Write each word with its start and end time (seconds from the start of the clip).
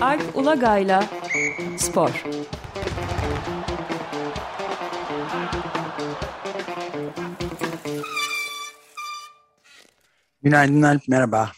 Alp 0.00 0.36
Ulagay'la 0.36 1.04
Spor 1.76 2.24
Günaydın 10.42 10.82
Alp, 10.82 11.08
merhaba. 11.08 11.52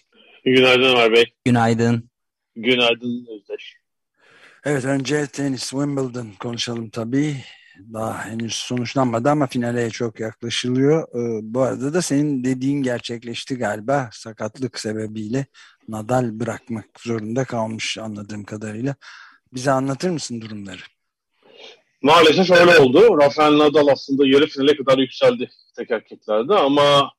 Günaydın 0.44 0.82
Ömer 0.82 1.12
Bey. 1.12 1.24
Günaydın. 1.44 2.10
Günaydın 2.56 3.26
Özdeş. 3.36 3.76
Evet, 4.64 4.84
önce 4.84 5.26
tenis 5.26 5.70
Wimbledon 5.70 6.32
konuşalım 6.40 6.90
tabii. 6.90 7.36
Daha 7.92 8.24
henüz 8.24 8.54
sonuçlanmadı 8.54 9.30
ama 9.30 9.46
finale 9.46 9.90
çok 9.90 10.20
yaklaşılıyor. 10.20 11.02
Ee, 11.08 11.40
bu 11.42 11.62
arada 11.62 11.94
da 11.94 12.02
senin 12.02 12.44
dediğin 12.44 12.82
gerçekleşti 12.82 13.58
galiba. 13.58 14.10
Sakatlık 14.12 14.80
sebebiyle 14.80 15.46
Nadal 15.88 16.40
bırakmak 16.40 17.00
zorunda 17.00 17.44
kalmış 17.44 17.98
anladığım 17.98 18.44
kadarıyla. 18.44 18.94
Bize 19.52 19.70
anlatır 19.70 20.10
mısın 20.10 20.40
durumları? 20.40 20.82
Maalesef 22.02 22.50
öyle 22.50 22.78
oldu. 22.78 23.18
Rafael 23.22 23.58
Nadal 23.58 23.86
aslında 23.86 24.26
yarı 24.26 24.46
finale 24.46 24.76
kadar 24.76 24.98
yükseldi 24.98 25.50
tek 25.76 25.90
erkeklerde 25.90 26.54
ama 26.54 27.12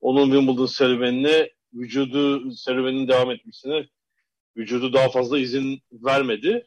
onun 0.00 0.24
Wimbledon 0.24 0.66
serüvenine 0.66 1.50
vücudu 1.74 2.52
serüvenin 2.52 3.08
devam 3.08 3.30
etmesine 3.30 3.86
vücudu 4.56 4.92
daha 4.92 5.08
fazla 5.08 5.38
izin 5.38 5.82
vermedi. 5.92 6.66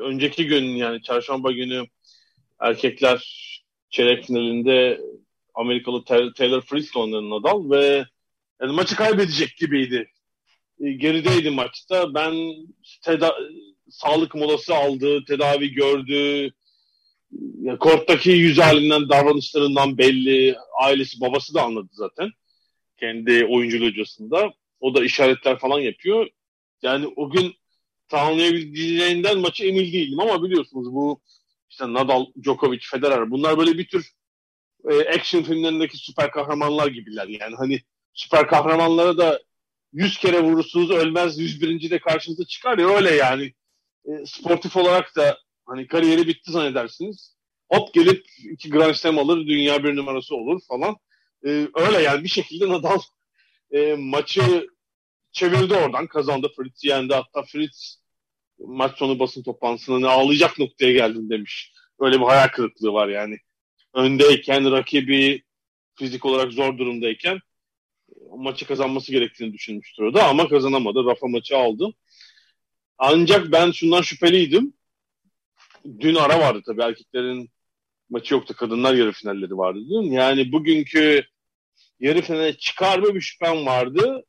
Önceki 0.00 0.46
gün 0.46 0.64
yani 0.64 1.02
çarşamba 1.02 1.52
günü 1.52 1.86
erkekler 2.58 3.22
çeyrek 3.90 4.24
finalinde 4.24 5.00
Amerikalı 5.54 6.04
Taylor 6.34 6.60
Fritz 6.60 6.96
Nadal 6.96 7.70
ve 7.70 8.06
yani 8.62 8.72
maçı 8.72 8.96
kaybedecek 8.96 9.56
gibiydi. 9.56 10.10
E, 10.80 10.92
gerideydi 10.92 11.50
maçta. 11.50 12.14
Ben 12.14 12.34
teda- 13.02 13.38
sağlık 13.90 14.34
molası 14.34 14.74
aldı, 14.74 15.24
tedavi 15.24 15.72
gördü. 15.72 16.50
Ya, 17.62 17.78
korttaki 17.78 18.30
yüz 18.30 18.58
halinden, 18.58 19.08
davranışlarından 19.08 19.98
belli. 19.98 20.56
Ailesi, 20.82 21.20
babası 21.20 21.54
da 21.54 21.62
anladı 21.62 21.88
zaten. 21.92 22.30
Kendi 23.00 23.44
oyuncu 23.44 23.86
hocasında. 23.86 24.52
O 24.80 24.94
da 24.94 25.04
işaretler 25.04 25.58
falan 25.58 25.80
yapıyor. 25.80 26.28
Yani 26.82 27.06
o 27.16 27.30
gün 27.30 27.54
tamamlayabileceğinden 28.08 29.38
maçı 29.38 29.64
emin 29.64 29.92
değilim 29.92 30.20
ama 30.20 30.42
biliyorsunuz 30.42 30.92
bu 30.92 31.20
işte 31.70 31.92
Nadal, 31.92 32.26
Djokovic, 32.42 32.80
Federer 32.90 33.30
bunlar 33.30 33.58
böyle 33.58 33.78
bir 33.78 33.88
tür 33.88 34.12
e, 34.90 34.94
action 35.08 35.42
filmlerindeki 35.42 35.96
süper 35.96 36.30
kahramanlar 36.30 36.86
gibiler. 36.86 37.28
Yani 37.28 37.56
hani 37.56 37.80
süper 38.12 38.48
kahramanlara 38.48 39.18
da 39.18 39.40
100 39.92 40.18
kere 40.18 40.40
vurursunuz 40.42 40.90
ölmez 40.90 41.38
101. 41.38 41.90
de 41.90 41.98
karşınıza 41.98 42.44
çıkar 42.44 42.78
ya 42.78 42.88
öyle 42.88 43.10
yani. 43.14 43.52
E, 44.04 44.10
sportif 44.26 44.76
olarak 44.76 45.16
da 45.16 45.38
hani 45.66 45.86
kariyeri 45.86 46.26
bitti 46.26 46.52
zannedersiniz. 46.52 47.36
Hop 47.72 47.94
gelip 47.94 48.26
iki 48.50 48.70
Grand 48.70 48.94
Slam 48.94 49.18
alır, 49.18 49.46
dünya 49.46 49.84
bir 49.84 49.96
numarası 49.96 50.34
olur 50.36 50.60
falan. 50.68 50.96
E, 51.46 51.68
öyle 51.74 52.02
yani 52.02 52.24
bir 52.24 52.28
şekilde 52.28 52.68
Nadal 52.68 52.98
e, 53.70 53.94
maçı 53.94 54.68
çevirdi 55.32 55.74
oradan. 55.74 56.06
Kazandı. 56.06 56.48
Fritz 56.56 56.84
yendi. 56.84 57.14
Hatta 57.14 57.42
Fritz 57.42 58.02
maç 58.58 58.98
sonu 58.98 59.18
basın 59.18 59.42
toplantısında 59.42 59.98
ne 59.98 60.08
ağlayacak 60.08 60.58
noktaya 60.58 60.92
geldin 60.92 61.30
demiş. 61.30 61.72
Öyle 62.00 62.20
bir 62.20 62.24
hayal 62.24 62.48
kırıklığı 62.48 62.92
var 62.92 63.08
yani. 63.08 63.38
Öndeyken 63.94 64.72
rakibi 64.72 65.42
fizik 65.94 66.24
olarak 66.24 66.52
zor 66.52 66.78
durumdayken 66.78 67.40
maçı 68.36 68.66
kazanması 68.66 69.12
gerektiğini 69.12 69.52
düşünmüştür 69.52 70.02
o 70.02 70.14
da 70.14 70.28
ama 70.28 70.48
kazanamadı. 70.48 71.04
Rafa 71.04 71.26
maçı 71.26 71.56
aldı. 71.56 71.94
Ancak 72.98 73.52
ben 73.52 73.70
şundan 73.70 74.02
şüpheliydim. 74.02 74.72
Dün 76.00 76.14
ara 76.14 76.40
vardı 76.40 76.62
tabii 76.66 76.82
erkeklerin 76.82 77.50
maçı 78.10 78.34
yoktu. 78.34 78.54
Kadınlar 78.56 78.94
yarı 78.94 79.12
finalleri 79.12 79.58
vardı 79.58 79.80
dün. 79.90 80.12
Yani 80.12 80.52
bugünkü 80.52 81.24
yarı 82.00 82.22
finale 82.22 82.58
çıkar 82.58 82.98
mı 82.98 83.14
bir 83.14 83.20
şüphem 83.20 83.66
vardı. 83.66 84.24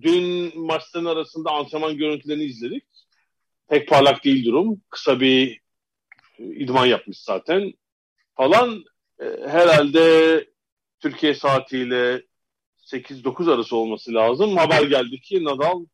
Dün 0.00 0.58
maçların 0.60 1.04
arasında 1.04 1.50
antrenman 1.50 1.96
görüntülerini 1.96 2.44
izledik. 2.44 2.84
Pek 3.68 3.88
parlak 3.88 4.24
değil 4.24 4.44
durum. 4.44 4.82
Kısa 4.90 5.20
bir 5.20 5.60
idman 6.38 6.86
yapmış 6.86 7.18
zaten 7.18 7.72
falan. 8.34 8.84
E, 9.20 9.24
herhalde 9.48 10.46
Türkiye 11.00 11.34
saatiyle 11.34 12.22
8-9 12.92 13.54
arası 13.54 13.76
olması 13.76 14.14
lazım. 14.14 14.56
Haber 14.56 14.82
geldi 14.82 15.20
ki 15.20 15.44
Nadal 15.44 15.84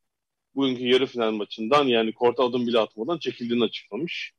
bugünkü 0.55 0.87
yarı 0.87 1.07
final 1.07 1.33
maçından 1.33 1.85
yani 1.85 2.13
korta 2.13 2.45
adım 2.45 2.67
bile 2.67 2.79
atmadan 2.79 3.19
çekildiğini 3.19 3.65
açıklamış. 3.65 4.33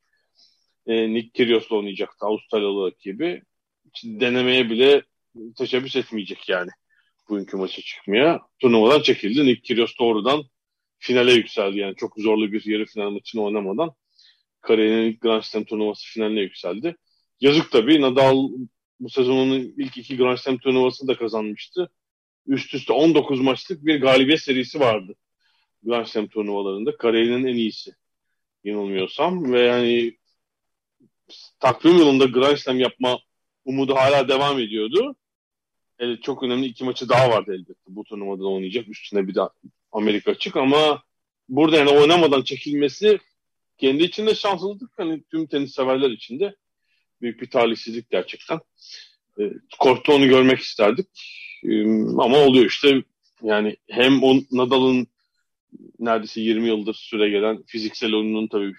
E, 0.88 1.14
Nick 1.14 1.30
Kyrgios'la 1.34 1.76
oynayacaktı 1.76 2.26
Avustralyalı 2.26 2.88
rakibi. 2.88 3.42
Denemeye 4.04 4.70
bile 4.70 5.04
teşebbüs 5.58 5.96
etmeyecek 5.96 6.50
yani 6.50 6.70
bugünkü 7.30 7.58
maça 7.58 7.82
çıkmaya. 7.82 8.42
Turnuvadan 8.60 9.02
çekildi. 9.02 9.46
Nick 9.46 9.62
Kyrgios 9.62 9.94
doğrudan 10.00 10.44
finale 11.00 11.34
yükseldi. 11.34 11.80
Yani 11.80 11.96
çok 11.96 12.14
zorlu 12.18 12.52
bir 12.52 12.66
yarı 12.66 12.86
final 12.86 13.10
maçını 13.10 13.44
oynamadan 13.44 13.92
kariyerinin 14.62 15.18
Grand 15.22 15.42
Slam 15.42 15.64
turnuvası 15.64 16.06
finaline 16.06 16.42
yükseldi. 16.42 16.96
Yazık 17.40 17.72
tabii. 17.72 18.02
Nadal 18.02 18.50
bu 19.00 19.10
sezonun 19.10 19.74
ilk 19.78 19.98
iki 19.98 20.18
Grand 20.18 20.38
Slam 20.38 20.58
turnuvasını 20.58 21.08
da 21.08 21.18
kazanmıştı. 21.18 21.92
Üst 22.48 22.74
üste 22.74 22.94
19 22.94 23.42
maçlık 23.42 23.86
bir 23.86 24.02
galibiyet 24.02 24.42
serisi 24.42 24.80
vardı. 24.80 25.16
Grand 25.84 26.06
Slam 26.06 26.28
turnuvalarında. 26.28 26.98
Kariyerinin 26.98 27.48
en 27.48 27.56
iyisi. 27.56 27.92
Yanılmıyorsam. 28.64 29.54
Ve 29.54 29.60
yani 29.60 30.18
takvim 31.60 31.98
yılında 31.98 32.26
Grand 32.26 32.58
Slam 32.58 32.80
yapma 32.80 33.20
umudu 33.66 33.96
hala 33.96 34.28
devam 34.28 34.60
ediyordu. 34.60 35.16
Evet, 36.00 36.24
çok 36.24 36.44
önemli 36.44 36.66
iki 36.66 36.84
maçı 36.84 37.10
daha 37.10 37.30
vardı 37.30 37.54
elbette. 37.54 37.84
Bu 37.88 38.04
turnuvada 38.04 38.48
oynayacak. 38.48 38.88
Üstüne 38.88 39.28
bir 39.28 39.36
daha 39.36 39.50
Amerika 39.92 40.32
açık 40.32 40.58
ama 40.58 41.04
burada 41.50 41.78
yani 41.78 41.90
oynamadan 41.90 42.42
çekilmesi 42.42 43.20
kendi 43.78 44.04
içinde 44.04 44.36
şanssızlık. 44.36 44.92
Hani 44.98 45.24
tüm 45.24 45.48
tenis 45.48 45.74
severler 45.74 46.10
için 46.10 46.40
de 46.40 46.56
büyük 47.22 47.42
bir 47.42 47.50
talihsizlik 47.50 48.10
gerçekten. 48.10 48.60
E, 49.40 49.44
kortta 49.80 50.14
onu 50.14 50.28
görmek 50.28 50.60
isterdik. 50.60 51.08
Ama 52.20 52.38
oluyor 52.38 52.66
işte. 52.66 53.04
Yani 53.42 53.78
hem 53.90 54.24
o 54.24 54.36
Nadal'ın 54.52 55.08
neredeyse 56.00 56.42
20 56.42 56.68
yıldır 56.68 56.94
süre 56.94 57.30
gelen 57.30 57.64
fiziksel 57.64 58.14
oyununun 58.14 58.48
tabii 58.48 58.74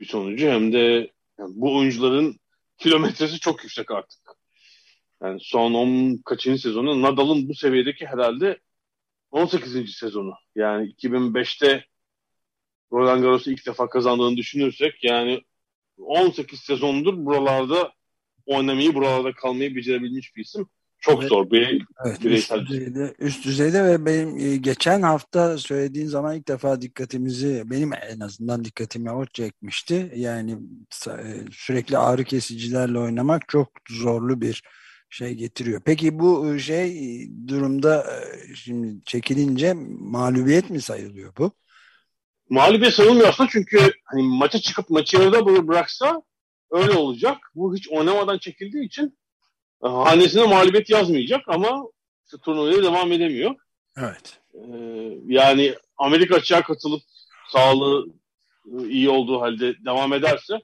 bir 0.00 0.06
sonucu 0.06 0.46
hem 0.46 0.72
de 0.72 1.10
yani 1.38 1.52
bu 1.54 1.76
oyuncuların 1.76 2.36
kilometresi 2.78 3.40
çok 3.40 3.62
yüksek 3.64 3.90
artık. 3.90 4.20
Yani 5.22 5.40
son 5.42 5.74
10 5.74 6.16
kaçıncı 6.24 6.62
sezonu 6.62 7.02
Nadal'ın 7.02 7.48
bu 7.48 7.54
seviyedeki 7.54 8.06
herhalde 8.06 8.60
18. 9.30 9.94
sezonu. 9.94 10.34
Yani 10.56 10.88
2005'te 10.92 11.84
Roland 12.92 13.22
Garros'u 13.22 13.50
ilk 13.52 13.66
defa 13.66 13.88
kazandığını 13.88 14.36
düşünürsek 14.36 15.04
yani 15.04 15.42
18 15.98 16.60
sezondur 16.60 17.24
buralarda 17.26 17.92
oynamayı, 18.46 18.94
buralarda 18.94 19.32
kalmayı 19.32 19.76
becerebilmiş 19.76 20.36
bir 20.36 20.42
isim. 20.42 20.68
Çok 21.02 21.20
evet. 21.20 21.28
zor 21.28 21.50
bir 21.50 21.86
evet, 22.06 22.24
bireysel. 22.24 22.60
Üst 22.60 22.70
düzeyde, 22.70 23.14
üst 23.18 23.44
düzeyde 23.44 23.84
ve 23.84 24.06
benim 24.06 24.38
e, 24.38 24.56
geçen 24.56 25.02
hafta 25.02 25.58
söylediğin 25.58 26.06
zaman 26.06 26.36
ilk 26.36 26.48
defa 26.48 26.80
dikkatimizi, 26.80 27.62
benim 27.66 27.90
en 27.92 28.20
azından 28.20 28.64
dikkatimi 28.64 29.10
o 29.10 29.26
çekmişti. 29.26 30.12
Yani 30.16 30.58
e, 31.06 31.24
sürekli 31.52 31.98
ağrı 31.98 32.24
kesicilerle 32.24 32.98
oynamak 32.98 33.48
çok 33.48 33.68
zorlu 33.90 34.40
bir 34.40 34.62
şey 35.10 35.34
getiriyor. 35.34 35.80
Peki 35.84 36.18
bu 36.18 36.54
e, 36.54 36.58
şey 36.58 37.28
durumda 37.48 38.06
şimdi 38.54 39.04
çekilince 39.04 39.72
mağlubiyet 39.98 40.70
mi 40.70 40.80
sayılıyor 40.80 41.32
bu? 41.38 41.52
Mağlubiyet 42.50 42.94
sayılmıyor 42.94 43.28
aslında 43.28 43.50
çünkü 43.52 43.78
hani 44.04 44.22
maça 44.22 44.58
çıkıp 44.58 44.90
maçı 44.90 45.16
yarıda 45.16 45.68
bıraksa 45.68 46.22
öyle 46.70 46.92
olacak. 46.92 47.38
Bu 47.54 47.76
hiç 47.76 47.88
oynamadan 47.88 48.38
çekildiği 48.38 48.86
için 48.86 49.18
hanesine 49.82 50.46
mağlubiyet 50.46 50.90
yazmayacak 50.90 51.40
ama 51.46 51.84
işte 52.24 52.36
turnuvaya 52.38 52.82
devam 52.82 53.12
edemiyor. 53.12 53.54
Evet. 53.96 54.40
Ee, 54.54 54.60
yani 55.26 55.74
Amerika 55.96 56.34
açığa 56.34 56.62
katılıp 56.62 57.02
sağlığı 57.52 58.06
iyi 58.88 59.08
olduğu 59.08 59.40
halde 59.40 59.74
devam 59.84 60.12
ederse 60.12 60.60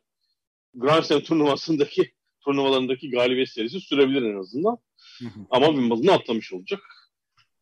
Grand 0.74 1.02
Slam 1.02 1.20
turnuvasındaki 1.20 2.12
turnuvalarındaki 2.40 3.10
galibiyet 3.10 3.48
serisi 3.48 3.80
sürebilir 3.80 4.22
en 4.22 4.38
azından. 4.40 4.78
Hı 5.18 5.24
hı. 5.24 5.40
Ama 5.50 5.66
Wimbledon'u 5.66 6.12
atlamış 6.12 6.52
olacak. 6.52 6.80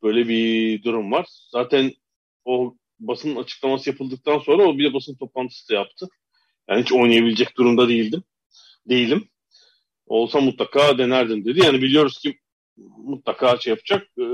Böyle 0.03 0.29
bir 0.29 0.83
durum 0.83 1.13
var. 1.13 1.27
Zaten 1.53 1.93
o 2.45 2.77
basın 3.01 3.37
açıklaması 3.37 3.91
yapıldıktan 3.91 4.39
sonra 4.39 4.63
o 4.63 4.79
bir 4.79 4.85
de 4.91 4.95
basın 4.95 5.15
toplantısı 5.15 5.69
da 5.69 5.75
yaptı. 5.75 6.09
Yani 6.69 6.83
hiç 6.83 6.93
oynayabilecek 6.93 7.57
durumda 7.57 7.89
değildim. 7.89 8.25
Değilim. 8.89 9.29
Olsa 10.07 10.41
mutlaka 10.41 10.99
denerdim 10.99 11.45
dedi. 11.45 11.65
Yani 11.65 11.83
biliyoruz 11.83 12.19
ki 12.19 12.39
mutlaka 12.97 13.57
şey 13.57 13.71
yapacak. 13.71 14.09
E, 14.19 14.25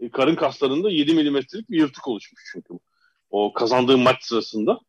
e, 0.00 0.10
karın 0.10 0.34
kaslarında 0.34 0.90
7 0.90 1.14
milimetrelik 1.14 1.70
bir 1.70 1.78
yırtık 1.78 2.08
oluşmuş 2.08 2.42
çünkü. 2.52 2.74
O 3.30 3.52
kazandığı 3.52 3.98
maç 3.98 4.24
sırasında. 4.24 4.80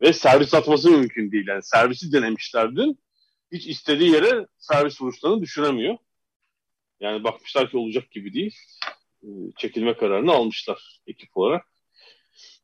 Ve 0.00 0.12
servis 0.12 0.54
atması 0.54 0.90
mümkün 0.90 1.32
değil. 1.32 1.46
Yani 1.46 1.62
servisi 1.62 2.12
denemişler 2.12 2.76
dün. 2.76 2.98
Hiç 3.52 3.66
istediği 3.66 4.10
yere 4.10 4.46
servis 4.58 5.02
vuruşlarını 5.02 5.42
düşüremiyor. 5.42 5.96
Yani 7.00 7.24
bakmışlar 7.24 7.70
ki 7.70 7.76
olacak 7.76 8.10
gibi 8.10 8.34
değil. 8.34 8.56
E, 9.22 9.26
çekilme 9.56 9.96
kararını 9.96 10.32
almışlar 10.32 11.00
ekip 11.06 11.36
olarak. 11.36 11.66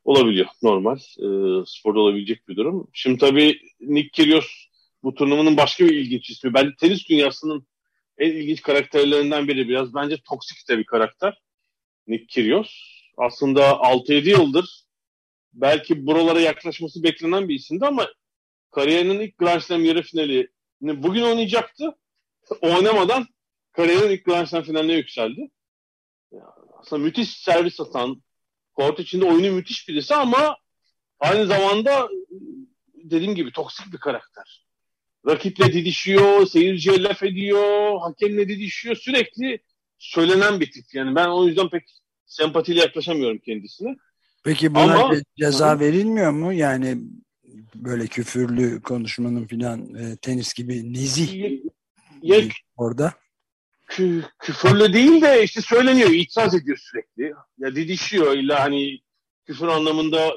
Olabiliyor. 0.05 0.47
Normal. 0.62 0.97
E, 0.97 1.26
sporda 1.67 2.00
olabilecek 2.00 2.49
bir 2.49 2.56
durum. 2.56 2.88
Şimdi 2.93 3.19
tabii 3.19 3.61
Nick 3.81 4.09
Kyrgios 4.09 4.63
bu 5.05 5.15
turnuvanın 5.15 5.56
başka 5.56 5.85
bir 5.85 5.97
ilginç 5.97 6.31
ismi. 6.31 6.55
Ben 6.55 6.75
tenis 6.75 7.09
dünyasının 7.09 7.67
en 8.19 8.31
ilginç 8.31 8.62
karakterlerinden 8.62 9.49
biri. 9.49 9.69
Biraz 9.69 9.95
bence 9.95 10.17
toksik 10.29 10.69
de 10.69 10.79
bir 10.79 10.85
karakter. 10.85 11.43
Nick 12.06 12.27
Kyrgios. 12.27 12.71
Aslında 13.17 13.62
6-7 13.71 14.31
yıldır 14.31 14.85
belki 15.53 16.06
buralara 16.06 16.41
yaklaşması 16.41 17.03
beklenen 17.03 17.49
bir 17.49 17.55
isimdi 17.55 17.87
ama 17.87 18.09
kariyerinin 18.71 19.21
ilk 19.21 19.39
Grand 19.39 19.61
Slam 19.61 19.85
yarı 19.85 20.03
finali 20.03 20.49
bugün 20.81 21.23
oynayacaktı. 21.23 21.99
Oynamadan 22.61 23.27
kariyerinin 23.73 24.11
ilk 24.11 24.25
Grand 24.25 24.47
Slam 24.47 24.62
finaline 24.62 24.93
yükseldi. 24.93 25.50
Aslında 26.73 27.03
müthiş 27.03 27.31
servis 27.31 27.81
atan, 27.81 28.23
kort 28.75 29.00
içinde 29.00 29.25
oyunu 29.25 29.53
müthiş 29.53 29.89
birisi 29.89 30.15
ama 30.15 30.57
aynı 31.21 31.47
zamanda 31.47 32.09
dediğim 32.95 33.35
gibi 33.35 33.53
toksik 33.53 33.93
bir 33.93 33.99
karakter. 33.99 34.65
Rakiple 35.26 35.73
didişiyor, 35.73 36.47
seyirciye 36.47 37.03
laf 37.03 37.23
ediyor, 37.23 38.00
hakemle 38.00 38.49
didişiyor. 38.49 38.97
Sürekli 38.97 39.59
söylenen 39.99 40.61
bir 40.61 40.71
tip. 40.71 40.85
Yani 40.93 41.15
ben 41.15 41.29
o 41.29 41.47
yüzden 41.47 41.69
pek 41.69 41.82
sempatiyle 42.26 42.81
yaklaşamıyorum 42.81 43.38
kendisine. 43.38 43.97
Peki 44.44 44.75
buna 44.75 45.05
Ama, 45.05 45.17
ceza 45.38 45.81
verilmiyor 45.81 46.31
mu? 46.31 46.53
Yani 46.53 46.99
böyle 47.75 48.06
küfürlü 48.06 48.82
konuşmanın 48.82 49.47
filan 49.47 49.94
e, 49.94 50.17
tenis 50.17 50.55
gibi 50.55 50.93
nezih 50.93 51.61
ya, 52.23 52.41
orada. 52.76 53.15
Kü, 53.88 54.23
küfürlü 54.38 54.93
değil 54.93 55.23
de 55.23 55.44
işte 55.44 55.61
söyleniyor, 55.61 56.11
itiraz 56.11 56.55
ediyor 56.55 56.79
sürekli. 56.81 57.35
Ya 57.59 57.76
didişiyor 57.76 58.37
illa 58.37 58.61
hani 58.61 59.00
küfür 59.47 59.67
anlamında 59.67 60.35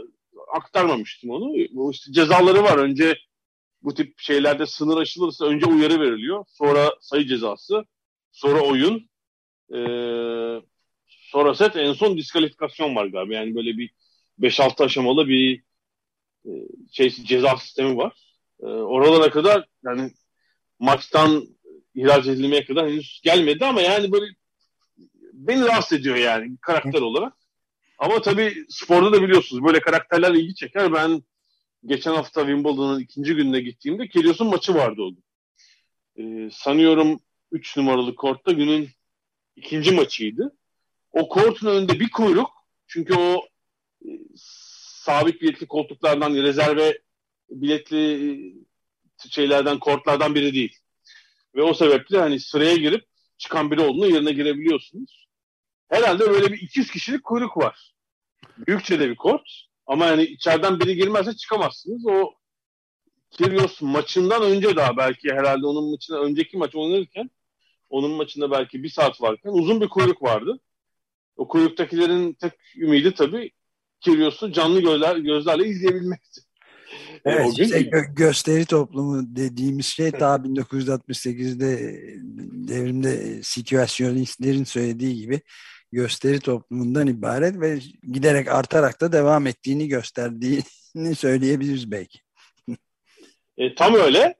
aktarmamıştım 0.53 1.29
onu. 1.29 1.53
Bu 1.71 1.91
işte 1.91 2.11
cezaları 2.11 2.63
var. 2.63 2.77
Önce 2.77 3.15
bu 3.81 3.93
tip 3.93 4.19
şeylerde 4.19 4.65
sınır 4.65 4.97
aşılırsa 4.97 5.45
önce 5.45 5.65
uyarı 5.65 6.01
veriliyor. 6.01 6.45
Sonra 6.47 6.95
sayı 7.01 7.27
cezası. 7.27 7.85
Sonra 8.31 8.61
oyun. 8.61 9.09
Ee, 9.73 10.61
sonra 11.07 11.55
set. 11.55 11.75
En 11.75 11.93
son 11.93 12.17
diskalifikasyon 12.17 12.95
var 12.95 13.05
galiba. 13.05 13.33
Yani 13.33 13.55
böyle 13.55 13.77
bir 13.77 13.89
5-6 14.39 14.83
aşamalı 14.83 15.27
bir 15.27 15.63
e, 16.45 16.51
şey 16.91 17.09
ceza 17.09 17.57
sistemi 17.57 17.97
var. 17.97 18.13
E, 18.59 18.65
oralara 18.65 19.29
kadar 19.29 19.65
yani 19.85 20.11
maçtan 20.79 21.47
ihraç 21.95 22.27
edilmeye 22.27 22.65
kadar 22.65 22.87
henüz 22.87 23.21
gelmedi 23.23 23.65
ama 23.65 23.81
yani 23.81 24.11
böyle 24.11 24.25
beni 25.33 25.65
rahatsız 25.65 25.99
ediyor 25.99 26.15
yani 26.15 26.57
karakter 26.61 27.01
olarak. 27.01 27.33
Ama 27.97 28.21
tabii 28.21 28.65
sporda 28.69 29.11
da 29.11 29.21
biliyorsunuz 29.21 29.63
böyle 29.63 29.79
karakterler 29.79 30.33
ilgi 30.33 30.55
çeker. 30.55 30.93
Ben 30.93 31.23
geçen 31.85 32.13
hafta 32.13 32.41
Wimbledon'ın 32.41 32.99
ikinci 32.99 33.35
gününe 33.35 33.59
gittiğimde 33.59 34.07
Kyrgios'un 34.07 34.47
maçı 34.47 34.75
vardı 34.75 35.01
o 35.01 35.09
gün. 35.09 35.23
Ee, 36.17 36.49
sanıyorum 36.51 37.19
3 37.51 37.77
numaralı 37.77 38.15
kortta 38.15 38.51
günün 38.51 38.89
ikinci 39.55 39.91
maçıydı. 39.91 40.57
O 41.11 41.29
kortun 41.29 41.67
önünde 41.67 41.99
bir 41.99 42.09
kuyruk. 42.09 42.49
Çünkü 42.87 43.13
o 43.13 43.47
e, 44.05 44.09
sabit 44.35 45.41
biletli 45.41 45.67
koltuklardan 45.67 46.33
rezerve 46.33 47.01
biletli 47.49 48.13
e, 49.25 49.29
şeylerden 49.29 49.79
kortlardan 49.79 50.35
biri 50.35 50.53
değil. 50.53 50.77
Ve 51.55 51.61
o 51.61 51.73
sebeple 51.73 52.17
hani 52.17 52.39
sıraya 52.39 52.75
girip 52.75 53.05
çıkan 53.37 53.71
biri 53.71 53.81
olduğunda 53.81 54.07
yerine 54.07 54.31
girebiliyorsunuz. 54.31 55.27
Herhalde 55.89 56.29
böyle 56.29 56.53
bir 56.53 56.61
200 56.61 56.91
kişilik 56.91 57.23
kuyruk 57.23 57.57
var. 57.57 57.93
Büyükçe 58.57 58.99
de 58.99 59.09
bir 59.09 59.15
kort. 59.15 59.66
Ama 59.87 60.05
yani 60.05 60.23
içeriden 60.23 60.79
biri 60.79 60.95
girmezse 60.95 61.33
çıkamazsınız. 61.35 62.05
O 62.05 62.33
Kyrgios 63.31 63.81
maçından 63.81 64.41
önce 64.41 64.75
daha 64.75 64.97
belki 64.97 65.31
herhalde 65.31 65.65
onun 65.65 65.91
maçına 65.91 66.19
önceki 66.19 66.57
maç 66.57 66.75
oynanırken 66.75 67.29
onun 67.89 68.11
maçında 68.11 68.51
belki 68.51 68.83
bir 68.83 68.89
saat 68.89 69.21
varken 69.21 69.49
uzun 69.49 69.81
bir 69.81 69.89
kuyruk 69.89 70.23
vardı. 70.23 70.59
O 71.37 71.47
kuyruktakilerin 71.47 72.33
tek 72.33 72.53
ümidi 72.77 73.13
tabii 73.13 73.51
Kyrgios'u 74.01 74.51
canlı 74.51 74.81
gözler, 74.81 75.15
gözlerle 75.15 75.67
izleyebilmekti. 75.67 76.41
Evet, 77.25 77.45
o 77.45 77.61
işte 77.61 77.81
gö 77.81 78.01
gösteri 78.15 78.65
toplumu 78.65 79.35
dediğimiz 79.35 79.85
şey 79.85 80.11
ta 80.11 80.35
1968'de 80.35 82.01
devrimde 82.67 83.43
situasyonistlerin 83.43 84.63
söylediği 84.63 85.15
gibi 85.15 85.41
gösteri 85.91 86.39
toplumundan 86.39 87.07
ibaret 87.07 87.59
ve 87.59 87.79
giderek 88.03 88.47
artarak 88.47 89.01
da 89.01 89.11
devam 89.11 89.47
ettiğini 89.47 89.87
gösterdiğini 89.87 91.15
söyleyebiliriz 91.15 91.91
belki. 91.91 92.19
e, 93.57 93.75
tam 93.75 93.95
öyle. 93.95 94.35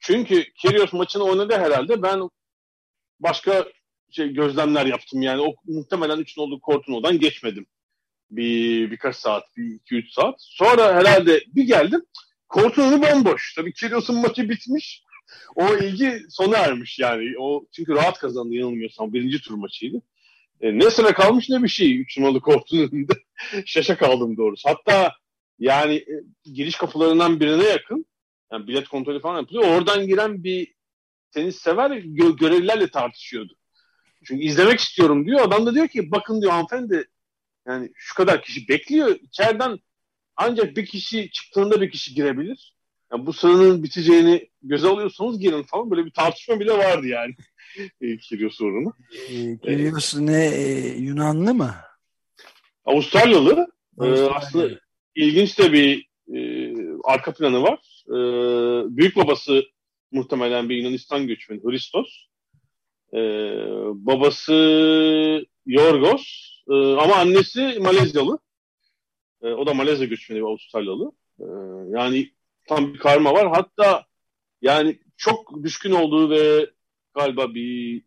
Çünkü 0.00 0.44
Kyrgios 0.52 0.92
maçını 0.92 1.22
oynadı 1.22 1.54
herhalde. 1.58 2.02
Ben 2.02 2.30
başka 3.20 3.66
şey 4.10 4.28
gözlemler 4.32 4.86
yaptım. 4.86 5.22
Yani 5.22 5.40
o 5.40 5.54
muhtemelen 5.64 6.18
üçün 6.18 6.42
olduğu 6.42 6.60
kortun 6.60 6.92
odan 6.92 7.18
geçmedim. 7.18 7.66
Bir 8.30 8.90
birkaç 8.90 9.16
saat, 9.16 9.56
bir 9.56 9.74
iki 9.74 9.94
üç 9.94 10.12
saat. 10.12 10.34
Sonra 10.38 10.94
herhalde 10.94 11.44
bir 11.46 11.64
geldim. 11.64 12.02
Kortun 12.48 12.82
önü 12.92 13.02
bomboş. 13.02 13.54
Tabii 13.54 13.72
Kyrgios'un 13.72 14.16
maçı 14.16 14.48
bitmiş. 14.48 15.02
O 15.54 15.76
ilgi 15.76 16.20
sona 16.28 16.56
ermiş 16.56 16.98
yani. 16.98 17.34
O 17.38 17.66
çünkü 17.72 17.94
rahat 17.94 18.18
kazandı 18.18 18.54
yanılmıyorsam. 18.54 19.12
Birinci 19.12 19.40
tur 19.42 19.54
maçıydı. 19.54 20.02
E, 20.62 20.78
ne 20.78 20.90
sıra 20.90 21.14
kalmış 21.14 21.48
ne 21.48 21.62
bir 21.62 21.68
şey. 21.68 22.00
Üç 22.00 22.18
numaralı 22.18 22.40
kortun 22.40 22.78
önünde. 22.78 23.12
Şaşa 23.66 23.96
kaldım 23.96 24.36
doğrusu. 24.36 24.68
Hatta 24.68 25.12
yani 25.58 25.94
e, 25.94 26.14
giriş 26.44 26.76
kapılarından 26.76 27.40
birine 27.40 27.64
yakın 27.64 28.06
yani 28.52 28.66
bilet 28.66 28.88
kontrolü 28.88 29.20
falan 29.20 29.40
yapılıyor. 29.40 29.68
Oradan 29.68 30.06
giren 30.06 30.44
bir 30.44 30.74
tenis 31.30 31.56
sever 31.56 31.90
gö- 31.90 32.38
görevlilerle 32.38 32.88
tartışıyordu. 32.88 33.56
Çünkü 34.24 34.44
izlemek 34.44 34.80
istiyorum 34.80 35.26
diyor. 35.26 35.40
Adam 35.40 35.66
da 35.66 35.74
diyor 35.74 35.88
ki 35.88 36.10
bakın 36.10 36.40
diyor 36.42 36.52
hanımefendi 36.52 37.08
yani 37.66 37.90
şu 37.94 38.14
kadar 38.14 38.42
kişi 38.42 38.68
bekliyor. 38.68 39.16
İçeriden 39.20 39.78
ancak 40.36 40.76
bir 40.76 40.86
kişi 40.86 41.30
çıktığında 41.30 41.80
bir 41.80 41.90
kişi 41.90 42.14
girebilir. 42.14 42.76
Yani 43.12 43.26
bu 43.26 43.32
sıranın 43.32 43.82
biteceğini 43.82 44.48
göze 44.62 44.88
alıyorsanız 44.88 45.38
girin 45.38 45.62
falan. 45.62 45.90
Böyle 45.90 46.06
bir 46.06 46.10
tartışma 46.10 46.60
bile 46.60 46.72
vardı 46.72 47.06
yani. 47.06 47.34
Kyrgios 48.20 48.60
uğruna. 48.60 48.92
E, 49.28 49.58
Kyrgios 49.58 50.14
ne 50.14 50.46
e, 50.46 50.88
Yunanlı 50.98 51.54
mı? 51.54 51.74
Avustralyalı. 52.84 53.72
E, 54.02 54.06
aslında 54.22 54.80
ilginç 55.14 55.58
de 55.58 55.72
bir 55.72 56.08
e, 56.34 56.40
arka 57.04 57.34
planı 57.34 57.62
var. 57.62 58.04
E, 58.08 58.16
büyük 58.96 59.16
babası 59.16 59.62
muhtemelen 60.12 60.68
bir 60.68 60.76
Yunanistan 60.76 61.26
göçmeni 61.26 61.60
Hristos. 61.64 62.26
E, 63.14 63.18
babası 63.94 64.52
Yorgos 65.66 66.22
e, 66.70 66.74
ama 66.74 67.14
annesi 67.14 67.78
Malezyalı. 67.80 68.38
E, 69.42 69.48
o 69.48 69.66
da 69.66 69.74
Malezya 69.74 70.06
göçmeni 70.06 70.38
bir 70.40 70.44
Avustralyalı. 70.44 71.12
E, 71.40 71.46
yani 71.88 72.30
tam 72.66 72.94
bir 72.94 72.98
karma 72.98 73.34
var. 73.34 73.48
Hatta 73.48 74.06
yani 74.62 74.98
çok 75.16 75.62
düşkün 75.62 75.92
olduğu 75.92 76.30
ve 76.30 76.70
galiba 77.14 77.54
bir 77.54 78.02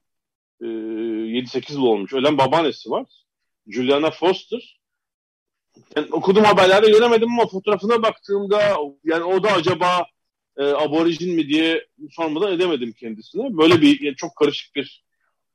e, 0.61 0.65
7-8 0.65 1.73
yıl 1.73 1.81
olmuş. 1.81 2.13
Ölen 2.13 2.37
babaannesi 2.37 2.89
var. 2.89 3.07
Juliana 3.67 4.11
Foster. 4.11 4.79
Yani 5.95 6.07
okudum 6.11 6.43
haberlerde 6.43 6.91
göremedim 6.91 7.29
ama 7.29 7.47
fotoğrafına 7.47 8.03
baktığımda 8.03 8.77
yani 9.03 9.23
o 9.23 9.43
da 9.43 9.51
acaba 9.51 10.05
e, 10.57 10.63
aborijin 10.63 11.35
mi 11.35 11.47
diye 11.47 11.87
sormadan 12.11 12.53
edemedim 12.53 12.93
kendisine. 12.93 13.57
Böyle 13.57 13.81
bir 13.81 14.01
yani 14.01 14.15
çok 14.15 14.35
karışık 14.35 14.75
bir 14.75 15.05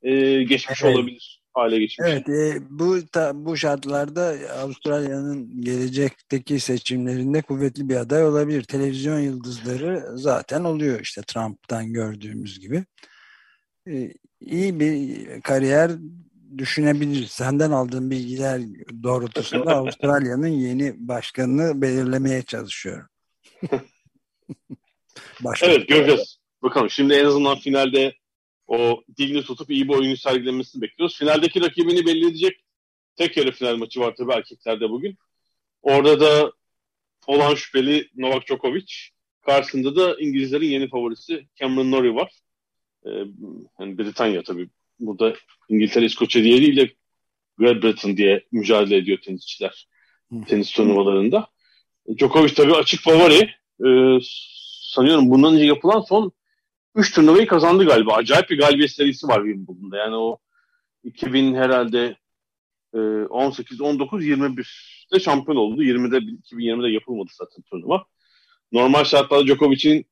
e, 0.03 0.43
geçmiş 0.43 0.83
evet. 0.83 0.97
olabilir 0.97 1.40
hale 1.55 1.79
geçmiş. 1.79 2.09
Evet, 2.09 2.29
e, 2.29 2.59
bu 2.71 3.07
ta, 3.07 3.33
bu 3.35 3.57
şartlarda 3.57 4.35
Avustralya'nın 4.59 5.63
gelecekteki 5.63 6.61
seçimlerinde 6.61 7.43
kuvvetli 7.43 7.89
bir 7.89 7.97
aday 7.97 8.25
olabilir. 8.25 8.63
Televizyon 8.63 9.19
yıldızları 9.19 10.05
zaten 10.15 10.65
oluyor 10.65 11.01
işte 11.01 11.23
Trump'tan 11.23 11.93
gördüğümüz 11.93 12.61
gibi. 12.61 12.85
E, 13.89 14.13
iyi 14.41 14.81
bir 14.81 15.41
kariyer 15.41 15.91
düşünebilir. 16.59 17.27
Senden 17.27 17.71
aldığım 17.71 18.11
bilgiler 18.11 18.61
doğrultusunda 19.03 19.77
Avustralya'nın 19.77 20.49
yeni 20.49 20.95
başkanını 20.99 21.83
belirlemeye 21.83 22.43
çalışıyorum. 22.43 23.07
Başka 25.41 25.67
evet 25.67 25.89
göreceğiz. 25.89 26.39
Bakalım 26.63 26.91
şimdi 26.91 27.15
en 27.15 27.25
azından 27.25 27.59
finalde 27.59 28.15
o 28.71 29.05
dilini 29.19 29.43
tutup 29.43 29.71
iyi 29.71 29.89
bir 29.89 29.95
oyunu 29.95 30.17
sergilemesini 30.17 30.83
bekliyoruz. 30.83 31.19
Finaldeki 31.19 31.61
rakibini 31.61 32.07
belli 32.07 32.27
edecek 32.29 32.65
tek 33.17 33.37
yarı 33.37 33.53
final 33.53 33.77
maçı 33.77 34.01
var 34.01 34.15
tabii 34.17 34.33
erkeklerde 34.33 34.91
bugün. 34.91 35.19
Orada 35.83 36.21
da 36.21 36.53
olan 37.27 37.55
şüpheli 37.55 38.09
Novak 38.17 38.47
Djokovic. 38.47 38.95
Karşısında 39.47 39.97
da 39.97 40.17
İngilizlerin 40.21 40.67
yeni 40.67 40.89
favorisi 40.89 41.47
Cameron 41.57 41.91
Norrie 41.91 42.15
var. 42.15 42.33
Ee, 43.07 43.11
yani 43.81 43.99
Britanya 43.99 44.43
tabii. 44.43 44.69
Burada 45.01 45.35
İngiltere, 45.69 46.05
İskoçya 46.05 46.43
diye 46.45 46.61
değil 46.61 46.77
de 46.77 46.93
Great 47.59 47.83
Britain 47.83 48.17
diye 48.17 48.45
mücadele 48.53 48.97
ediyor 48.97 49.19
tenisçiler 49.25 49.89
tenis 50.47 50.73
turnuvalarında. 50.73 51.47
Djokovic 52.19 52.55
tabii 52.55 52.75
açık 52.75 53.01
favori. 53.01 53.51
Ee, 53.87 54.19
sanıyorum 54.95 55.31
bundan 55.31 55.55
önce 55.55 55.65
yapılan 55.65 56.01
son 56.01 56.33
3 56.95 57.15
turnuvayı 57.15 57.47
kazandı 57.47 57.85
galiba. 57.85 58.15
Acayip 58.15 58.51
bir 58.51 58.59
galibiyet 58.59 58.91
serisi 58.91 59.29
var 59.29 59.45
Wimbledon'da. 59.45 59.97
Yani 59.97 60.17
o 60.17 60.39
2000 61.05 61.55
herhalde 61.55 62.17
18, 62.93 63.81
19, 63.81 64.25
21'de 64.25 65.21
şampiyon 65.21 65.57
oldu. 65.57 65.83
20'de 65.83 66.17
2020'de 66.17 66.89
yapılmadı 66.89 67.31
zaten 67.33 67.63
turnuva. 67.63 68.05
Normal 68.73 69.05
şartlarda 69.05 69.47
Djokovic'in 69.47 70.07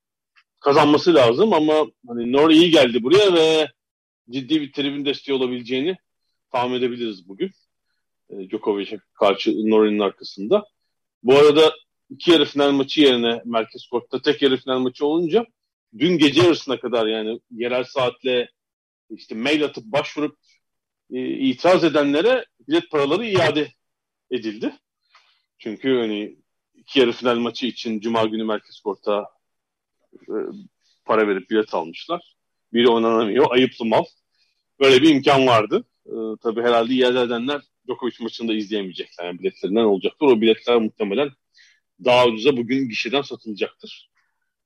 kazanması 0.60 1.14
lazım 1.14 1.52
ama 1.52 1.86
hani 2.08 2.32
Nor 2.32 2.50
iyi 2.50 2.70
geldi 2.70 3.02
buraya 3.02 3.34
ve 3.34 3.68
ciddi 4.30 4.60
bir 4.60 4.72
tribün 4.72 5.04
desteği 5.04 5.34
olabileceğini 5.34 5.96
tahmin 6.52 6.74
edebiliriz 6.74 7.28
bugün. 7.28 7.50
E, 8.30 8.50
Djokovic'e 8.50 8.98
karşı 9.14 9.70
Nor'un 9.70 9.98
arkasında. 9.98 10.64
Bu 11.22 11.34
arada 11.34 11.72
iki 12.10 12.30
yarı 12.30 12.44
final 12.44 12.70
maçı 12.70 13.00
yerine 13.00 13.42
Merkez 13.44 13.86
Kort'ta 13.86 14.22
tek 14.22 14.42
yarı 14.42 14.56
final 14.56 14.78
maçı 14.78 15.06
olunca 15.06 15.46
dün 15.98 16.18
gece 16.18 16.42
yarısına 16.42 16.80
kadar 16.80 17.06
yani 17.06 17.40
yerel 17.50 17.84
saatle 17.84 18.50
işte 19.10 19.34
mail 19.34 19.64
atıp 19.64 19.84
başvurup 19.84 20.38
e, 21.12 21.28
itiraz 21.28 21.84
edenlere 21.84 22.44
bilet 22.68 22.90
paraları 22.90 23.26
iade 23.26 23.72
edildi. 24.30 24.74
Çünkü 25.58 25.98
hani 25.98 26.36
iki 26.74 27.00
yarı 27.00 27.12
final 27.12 27.36
maçı 27.36 27.66
için 27.66 28.00
Cuma 28.00 28.24
günü 28.24 28.44
Merkez 28.44 28.80
Kort'a 28.80 29.26
e, 30.14 30.34
para 31.04 31.28
verip 31.28 31.50
bilet 31.50 31.74
almışlar. 31.74 32.36
Biri 32.72 32.88
oynanamıyor. 32.88 33.46
Ayıplı 33.50 33.84
mal. 33.84 34.04
Böyle 34.80 35.02
bir 35.02 35.10
imkan 35.10 35.46
vardı. 35.46 35.84
E, 36.06 36.12
tabii 36.42 36.62
herhalde 36.62 36.94
iade 36.94 37.20
edenler 37.20 37.62
Djokovic 37.88 38.14
maçını 38.20 38.48
da 38.48 38.54
izleyemeyecekler. 38.54 39.26
Yani 39.26 39.38
biletlerinden 39.38 39.84
olacaktır. 39.84 40.26
O 40.26 40.40
biletler 40.40 40.76
muhtemelen 40.76 41.30
daha 42.04 42.26
ucuza 42.26 42.56
bugün 42.56 42.88
gişeden 42.88 43.22
satılacaktır. 43.22 44.10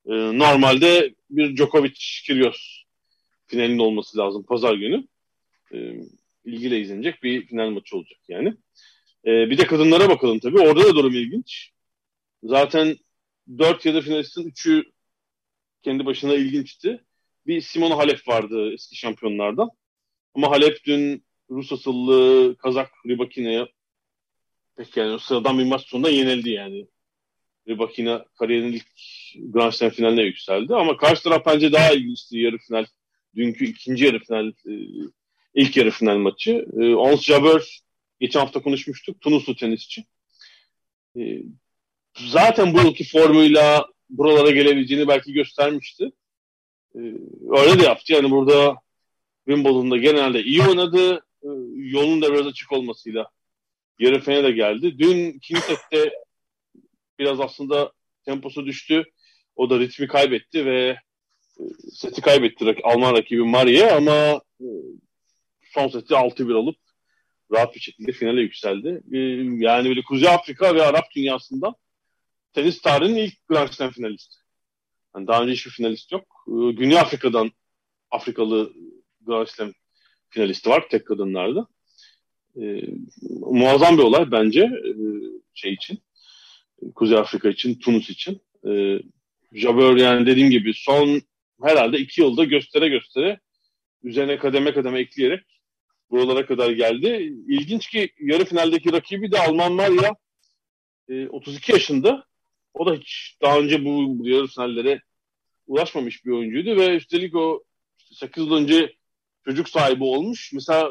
E, 0.06 0.12
normalde 0.38 1.14
bir 1.30 1.56
Djokovic 1.56 1.94
Kyrgios 2.26 2.82
finalinin 3.46 3.78
olması 3.78 4.18
lazım 4.18 4.42
pazar 4.42 4.74
günü. 4.74 5.08
E, 5.74 5.94
ilgiyle 6.44 6.80
izlenecek 6.80 7.22
bir 7.22 7.46
final 7.46 7.70
maçı 7.70 7.96
olacak 7.96 8.18
yani. 8.28 8.48
E, 9.26 9.50
bir 9.50 9.58
de 9.58 9.66
kadınlara 9.66 10.08
bakalım 10.08 10.38
tabii. 10.38 10.60
Orada 10.60 10.84
da 10.84 10.94
durum 10.94 11.14
ilginç. 11.14 11.70
Zaten 12.42 12.96
4 13.58 13.86
ya 13.86 13.94
da 13.94 14.00
finalistin 14.00 14.50
3'ü 14.50 14.84
kendi 15.82 16.06
başına 16.06 16.34
ilginçti. 16.34 17.04
Bir 17.46 17.60
Simona 17.60 17.96
Halep 17.96 18.28
vardı 18.28 18.72
eski 18.72 18.96
şampiyonlardan. 18.96 19.70
Ama 20.34 20.50
Halep 20.50 20.84
dün 20.84 21.24
Rus 21.50 21.72
asıllı 21.72 22.56
Kazak 22.56 22.90
Rybakina'ya 23.06 23.68
pek 24.76 24.96
yani 24.96 25.20
sıradan 25.20 25.58
bir 25.58 25.64
maç 25.64 25.82
sonunda 25.82 26.10
yenildi 26.10 26.50
yani. 26.50 26.86
Rybakina 27.68 28.24
kariyerinin 28.38 28.72
ilk 28.72 28.86
Grand 29.52 29.72
Slam 29.72 29.90
finaline 29.90 30.22
yükseldi. 30.22 30.74
Ama 30.74 30.96
karşı 30.96 31.22
taraf 31.22 31.46
bence 31.46 31.72
daha 31.72 31.92
ilginçti 31.92 32.38
yarı 32.38 32.58
final. 32.58 32.86
Dünkü 33.36 33.64
ikinci 33.64 34.04
yarı 34.04 34.18
final, 34.18 34.48
e, 34.48 34.72
ilk 35.54 35.76
yarı 35.76 35.90
final 35.90 36.16
maçı. 36.16 36.66
E, 36.80 36.94
Ons 36.94 37.22
Jabeur 37.22 37.78
geçen 38.20 38.40
hafta 38.40 38.62
konuşmuştuk. 38.62 39.20
Tunuslu 39.20 39.56
tenisçi. 39.56 40.04
E, 41.18 41.42
zaten 42.16 42.74
bu 42.74 42.78
yılki 42.78 43.04
formuyla 43.04 43.86
buralara 44.10 44.50
gelebileceğini 44.50 45.08
belki 45.08 45.32
göstermişti. 45.32 46.12
öyle 47.50 47.80
de 47.80 47.84
yaptı. 47.84 48.12
Yani 48.12 48.30
burada 48.30 48.76
Wimbledon'da 49.48 49.96
genelde 49.96 50.42
iyi 50.42 50.62
oynadı. 50.62 51.24
Yolun 51.74 52.22
da 52.22 52.32
biraz 52.32 52.46
açık 52.46 52.72
olmasıyla 52.72 53.30
yarı 53.98 54.20
finale 54.20 54.50
geldi. 54.50 54.98
Dün 54.98 55.32
ikinci 55.32 55.60
sette 55.60 56.12
biraz 57.22 57.40
aslında 57.40 57.92
temposu 58.24 58.66
düştü. 58.66 59.04
O 59.56 59.70
da 59.70 59.78
ritmi 59.78 60.06
kaybetti 60.06 60.66
ve 60.66 60.96
e, 61.58 61.62
seti 61.92 62.20
kaybetti 62.20 62.76
Alman 62.84 63.14
rakibi 63.14 63.42
Maria 63.42 63.96
ama 63.96 64.40
e, 64.60 64.66
son 65.62 65.88
seti 65.88 66.14
6-1 66.14 66.54
alıp 66.54 66.76
rahat 67.52 67.74
bir 67.74 67.80
şekilde 67.80 68.12
finale 68.12 68.40
yükseldi. 68.40 69.02
Yani 69.64 69.88
böyle 69.88 70.02
Kuzey 70.02 70.28
Afrika 70.28 70.74
ve 70.74 70.82
Arap 70.82 71.04
dünyasından 71.16 71.74
tenis 72.52 72.82
tarihinin 72.82 73.16
ilk 73.16 73.48
Grand 73.48 73.68
Slam 73.68 73.90
finalisti. 73.90 74.36
Yani 75.16 75.26
daha 75.26 75.42
önce 75.42 75.52
hiçbir 75.52 75.70
finalist 75.70 76.12
yok. 76.12 76.44
Güney 76.46 76.98
Afrika'dan 76.98 77.50
Afrikalı 78.10 78.72
Grand 79.20 79.46
Slam 79.46 79.72
finalisti 80.30 80.70
var 80.70 80.88
tek 80.90 81.06
kadınlarda. 81.06 81.66
E, 82.56 82.82
muazzam 83.40 83.98
bir 83.98 84.02
olay 84.02 84.30
bence 84.30 84.60
e, 84.60 84.92
şey 85.54 85.72
için. 85.72 85.98
Kuzey 86.94 87.18
Afrika 87.18 87.48
için, 87.48 87.74
Tunus 87.74 88.10
için. 88.10 88.42
E, 88.66 88.98
Jabeur 89.52 89.96
yani 89.96 90.26
dediğim 90.26 90.50
gibi 90.50 90.74
son 90.74 91.22
herhalde 91.62 91.98
iki 91.98 92.20
yılda 92.20 92.44
göstere 92.44 92.88
göstere 92.88 93.40
üzerine 94.02 94.38
kademe 94.38 94.74
kademe 94.74 95.00
ekleyerek 95.00 95.44
buralara 96.10 96.46
kadar 96.46 96.70
geldi. 96.70 97.34
İlginç 97.48 97.88
ki 97.88 98.12
yarı 98.20 98.44
finaldeki 98.44 98.92
rakibi 98.92 99.32
de 99.32 99.38
Alman 99.38 99.78
var 99.78 99.90
ya 99.90 100.16
e, 101.08 101.28
32 101.28 101.72
yaşında. 101.72 102.24
O 102.74 102.86
da 102.86 102.94
hiç 102.94 103.36
daha 103.42 103.58
önce 103.58 103.84
bu 103.84 104.18
yarı 104.28 104.46
finallere 104.46 105.02
ulaşmamış 105.66 106.24
bir 106.24 106.30
oyuncuydu 106.30 106.76
ve 106.76 106.96
üstelik 106.96 107.36
o 107.36 107.62
işte 107.98 108.14
8 108.14 108.44
yıl 108.44 108.52
önce 108.52 108.96
çocuk 109.44 109.68
sahibi 109.68 110.04
olmuş. 110.04 110.52
Mesela 110.52 110.90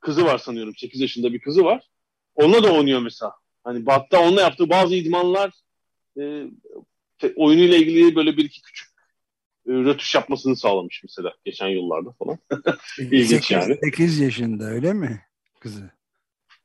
kızı 0.00 0.24
var 0.24 0.38
sanıyorum. 0.38 0.74
8 0.76 1.00
yaşında 1.00 1.32
bir 1.32 1.40
kızı 1.40 1.64
var. 1.64 1.88
Onunla 2.34 2.62
da 2.62 2.72
oynuyor 2.72 3.00
mesela. 3.00 3.32
Hani 3.64 3.84
hatta 3.86 4.20
onunla 4.20 4.40
yaptığı 4.40 4.70
bazı 4.70 4.94
idmanlar 4.94 5.52
e, 6.20 6.44
oyunuyla 7.36 7.76
ilgili 7.76 8.16
böyle 8.16 8.36
bir 8.36 8.44
iki 8.44 8.62
küçük 8.62 8.88
e, 9.68 9.72
rötuş 9.72 10.14
yapmasını 10.14 10.56
sağlamış 10.56 11.02
mesela 11.04 11.34
geçen 11.44 11.68
yıllarda 11.68 12.12
falan. 12.12 12.38
İlginç 12.98 13.28
8, 13.28 13.50
yani. 13.50 13.78
8 13.84 14.20
yaşında 14.20 14.64
öyle 14.64 14.92
mi 14.92 15.22
kızı? 15.60 15.90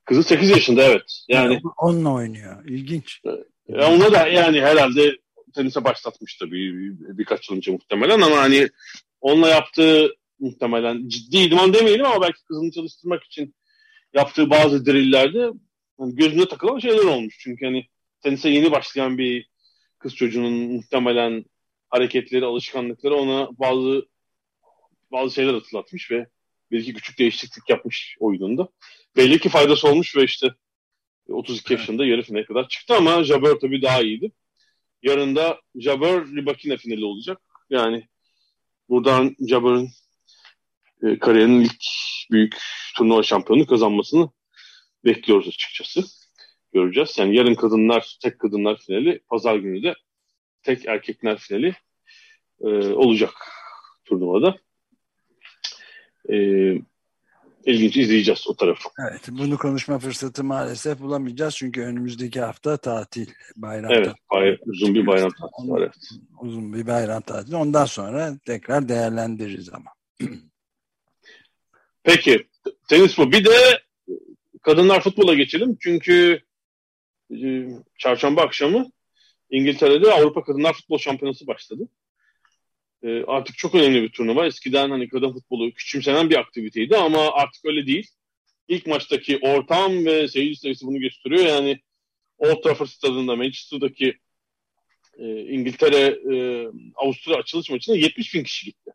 Kızı 0.05 0.23
8 0.23 0.49
yaşında 0.49 0.83
evet. 0.83 1.23
Yani, 1.27 1.53
yani 1.53 1.61
onunla 1.77 2.13
oynuyor. 2.13 2.65
İlginç. 2.65 3.21
E, 3.69 3.85
ona 3.85 4.11
da 4.11 4.27
yani 4.27 4.61
herhalde 4.61 5.17
tenise 5.55 5.83
başlatmıştı 5.83 6.51
bir, 6.51 6.73
bir, 6.73 7.17
birkaç 7.17 7.49
yıl 7.49 7.57
önce 7.57 7.71
muhtemelen 7.71 8.21
ama 8.21 8.37
hani 8.37 8.69
onunla 9.21 9.49
yaptığı 9.49 10.09
muhtemelen 10.39 11.07
ciddi 11.07 11.37
idman 11.37 11.73
demeyelim 11.73 12.05
ama 12.05 12.21
belki 12.21 12.43
kızını 12.43 12.71
çalıştırmak 12.71 13.23
için 13.23 13.55
yaptığı 14.13 14.49
bazı 14.49 14.85
drillerde 14.85 15.49
hani 15.99 16.15
gözüne 16.15 16.47
takılan 16.47 16.79
şeyler 16.79 17.03
olmuş. 17.03 17.37
Çünkü 17.39 17.65
hani 17.65 17.87
tenise 18.21 18.49
yeni 18.49 18.71
başlayan 18.71 19.17
bir 19.17 19.49
kız 19.99 20.15
çocuğunun 20.15 20.53
muhtemelen 20.53 21.45
hareketleri, 21.89 22.45
alışkanlıkları 22.45 23.15
ona 23.15 23.49
bazı 23.51 24.05
bazı 25.11 25.35
şeyler 25.35 25.53
hatırlatmış 25.53 26.11
ve 26.11 26.27
bir 26.71 26.79
iki 26.79 26.93
küçük 26.93 27.19
değişiklik 27.19 27.69
yapmış 27.69 28.17
oyununda. 28.19 28.69
Belli 29.15 29.39
ki 29.39 29.49
faydası 29.49 29.87
olmuş 29.87 30.15
ve 30.15 30.23
işte 30.23 30.47
32 31.29 31.73
yaşında 31.73 32.05
yarı 32.05 32.21
finale 32.21 32.45
kadar 32.45 32.67
çıktı 32.67 32.95
ama 32.95 33.23
Jabeur 33.23 33.59
tabii 33.59 33.81
daha 33.81 34.01
iyiydi. 34.01 34.31
Yarın 35.03 35.35
da 35.35 35.61
Jabeur 35.75 36.35
Ribakina 36.35 36.77
finali 36.77 37.05
olacak. 37.05 37.41
Yani 37.69 38.07
buradan 38.89 39.35
Jabeur'ün 39.47 39.89
e, 41.03 41.19
kariyerinin 41.19 41.61
ilk 41.61 41.83
büyük 42.31 42.57
turnuva 42.97 43.23
şampiyonu 43.23 43.65
kazanmasını 43.65 44.29
bekliyoruz 45.05 45.47
açıkçası. 45.47 46.03
Göreceğiz. 46.73 47.15
Yani 47.17 47.35
yarın 47.35 47.55
kadınlar, 47.55 48.17
tek 48.21 48.39
kadınlar 48.39 48.77
finali, 48.77 49.19
pazar 49.19 49.55
günü 49.55 49.83
de 49.83 49.93
tek 50.63 50.85
erkekler 50.85 51.37
finali 51.37 51.75
e, 52.61 52.67
olacak 52.93 53.33
turnuvada. 54.05 54.57
E, 56.29 56.35
ilginç 57.65 57.97
izleyeceğiz 57.97 58.47
o 58.47 58.55
tarafı. 58.55 58.89
Evet, 59.09 59.29
bunu 59.31 59.57
konuşma 59.57 59.99
fırsatı 59.99 60.43
maalesef 60.43 60.99
bulamayacağız 60.99 61.55
çünkü 61.55 61.81
önümüzdeki 61.81 62.41
hafta 62.41 62.77
tatil, 62.77 63.27
bayram 63.55 63.91
Evet, 63.91 64.13
bay, 64.31 64.57
uzun 64.65 64.95
bir 64.95 65.07
bayram 65.07 65.31
tatili 65.31 65.71
var. 65.71 65.81
Evet. 65.81 66.09
Uzun 66.41 66.73
bir 66.73 66.87
bayram 66.87 67.21
tatili. 67.21 67.55
Ondan 67.55 67.85
sonra 67.85 68.37
tekrar 68.45 68.89
değerlendiririz 68.89 69.69
ama. 69.73 69.91
Peki 72.03 72.47
tenis 72.89 73.17
bu. 73.17 73.31
Bir 73.31 73.45
de 73.45 73.81
kadınlar 74.61 75.01
futbola 75.01 75.33
geçelim. 75.33 75.77
Çünkü 75.81 76.41
e, 77.31 77.67
çarşamba 77.97 78.41
akşamı 78.41 78.91
İngiltere'de 79.49 80.13
Avrupa 80.13 80.43
Kadınlar 80.43 80.73
Futbol 80.73 80.97
Şampiyonası 80.97 81.47
başladı. 81.47 81.89
E, 83.03 83.23
artık 83.23 83.57
çok 83.57 83.75
önemli 83.75 84.03
bir 84.03 84.09
turnuva. 84.09 84.45
Eskiden 84.45 84.89
hani 84.89 85.09
kadın 85.09 85.33
futbolu 85.33 85.71
küçümsenen 85.71 86.29
bir 86.29 86.39
aktiviteydi 86.39 86.97
ama 86.97 87.31
artık 87.33 87.65
öyle 87.65 87.87
değil. 87.87 88.07
ilk 88.67 88.87
maçtaki 88.87 89.39
ortam 89.41 90.05
ve 90.05 90.27
seyirci 90.27 90.59
sayısı 90.59 90.87
bunu 90.87 90.99
gösteriyor. 90.99 91.45
Yani 91.45 91.79
Old 92.37 92.63
Trafford 92.63 92.87
stadında 92.87 93.35
Manchester'daki 93.35 94.17
e, 95.17 95.41
İngiltere 95.41 96.19
e, 96.33 96.67
Avusturya 96.95 97.39
açılış 97.39 97.69
maçına 97.69 97.95
70 97.95 98.35
bin 98.35 98.43
kişi 98.43 98.65
gitti. 98.65 98.91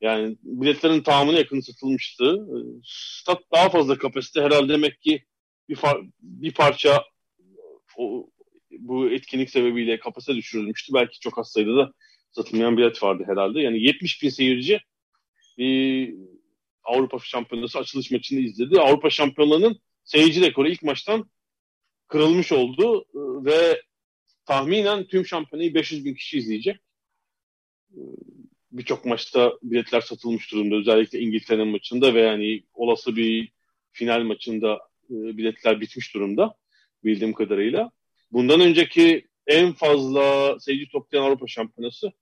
Yani 0.00 0.36
biletlerin 0.42 1.02
tamamına 1.02 1.38
yakın 1.38 1.60
satılmıştı. 1.60 2.24
E, 2.24 2.56
stat 2.84 3.42
daha 3.52 3.68
fazla 3.68 3.98
kapasite 3.98 4.40
herhalde 4.40 4.72
demek 4.72 5.02
ki 5.02 5.24
bir, 5.68 5.76
far, 5.76 5.98
bir 6.20 6.54
parça 6.54 7.04
o, 7.96 8.30
bu 8.70 9.10
etkinlik 9.10 9.50
sebebiyle 9.50 9.98
kapasite 9.98 10.34
düşürülmüştü. 10.34 10.94
Belki 10.94 11.20
çok 11.20 11.38
az 11.38 11.52
sayıda 11.52 11.76
da 11.76 11.92
satılmayan 12.32 12.76
bilet 12.76 13.02
vardı 13.02 13.24
herhalde. 13.26 13.60
Yani 13.60 13.82
70 13.82 14.22
bin 14.22 14.28
seyirci 14.28 14.80
bir 15.58 16.14
Avrupa 16.84 17.18
Şampiyonası 17.18 17.78
açılış 17.78 18.10
maçını 18.10 18.40
izledi. 18.40 18.80
Avrupa 18.80 19.10
Şampiyonlarının 19.10 19.80
seyirci 20.04 20.40
rekoru 20.40 20.68
ilk 20.68 20.82
maçtan 20.82 21.30
kırılmış 22.08 22.52
oldu 22.52 23.04
ve 23.44 23.82
tahminen 24.44 25.06
tüm 25.06 25.26
şampiyonayı 25.26 25.74
500 25.74 26.04
bin 26.04 26.14
kişi 26.14 26.38
izleyecek. 26.38 26.76
Birçok 28.72 29.04
maçta 29.04 29.52
biletler 29.62 30.00
satılmış 30.00 30.52
durumda. 30.52 30.76
Özellikle 30.76 31.20
İngiltere'nin 31.20 31.68
maçında 31.68 32.14
ve 32.14 32.20
yani 32.20 32.62
olası 32.74 33.16
bir 33.16 33.52
final 33.92 34.22
maçında 34.22 34.74
e, 35.10 35.14
biletler 35.36 35.80
bitmiş 35.80 36.14
durumda 36.14 36.54
bildiğim 37.04 37.32
kadarıyla. 37.32 37.90
Bundan 38.32 38.60
önceki 38.60 39.26
en 39.46 39.72
fazla 39.72 40.56
seyirci 40.60 40.88
toplayan 40.88 41.24
Avrupa 41.24 41.46
Şampiyonası 41.46 42.12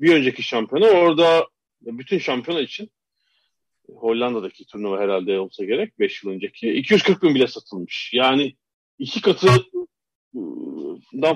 bir 0.00 0.14
önceki 0.14 0.42
şampiyona. 0.42 0.86
Orada 0.86 1.48
bütün 1.80 2.18
şampiyona 2.18 2.60
için 2.60 2.90
Hollanda'daki 3.94 4.66
turnuva 4.66 5.00
herhalde 5.00 5.40
olsa 5.40 5.64
gerek 5.64 5.98
5 5.98 6.24
yıl 6.24 6.30
önceki 6.30 6.72
240 6.72 7.22
bin 7.22 7.34
bile 7.34 7.46
satılmış. 7.46 8.10
Yani 8.14 8.56
iki 8.98 9.20
katından 9.20 9.86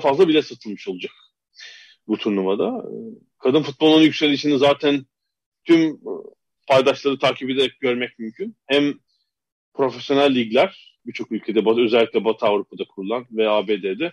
fazla 0.00 0.28
bile 0.28 0.42
satılmış 0.42 0.88
olacak 0.88 1.12
bu 2.06 2.18
turnuvada. 2.18 2.84
Kadın 3.40 3.62
futbolunun 3.62 4.02
yükselişini 4.02 4.58
zaten 4.58 5.06
tüm 5.64 6.00
paydaşları 6.68 7.18
takip 7.18 7.50
ederek 7.50 7.80
görmek 7.80 8.18
mümkün. 8.18 8.56
Hem 8.66 8.94
profesyonel 9.74 10.34
ligler 10.34 10.98
birçok 11.06 11.32
ülkede 11.32 11.80
özellikle 11.80 12.24
Batı 12.24 12.46
Avrupa'da 12.46 12.84
kurulan 12.84 13.26
ve 13.30 13.48
ABD'de 13.48 14.12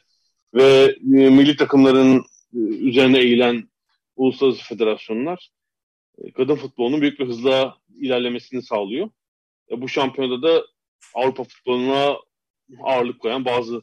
ve 0.54 0.96
e, 1.02 1.30
milli 1.30 1.56
takımların 1.56 2.18
e, 2.54 2.58
üzerine 2.60 3.20
eğilen 3.20 3.70
uluslararası 4.16 4.64
federasyonlar 4.64 5.50
e, 6.18 6.32
kadın 6.32 6.56
futbolunun 6.56 7.02
büyük 7.02 7.20
bir 7.20 7.28
hızla 7.28 7.78
ilerlemesini 7.96 8.62
sağlıyor. 8.62 9.10
Bu 9.72 9.90
şampiyonada 9.90 10.42
da 10.42 10.66
Avrupa 11.14 11.44
futboluna 11.44 12.18
ağırlık 12.84 13.20
koyan 13.20 13.46
bazı 13.46 13.82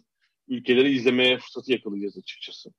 ülkeleri 0.48 0.92
izlemeye 0.92 1.38
fırsatı 1.38 1.72
yakalayacağız 1.72 2.18
açıkçası. 2.18 2.70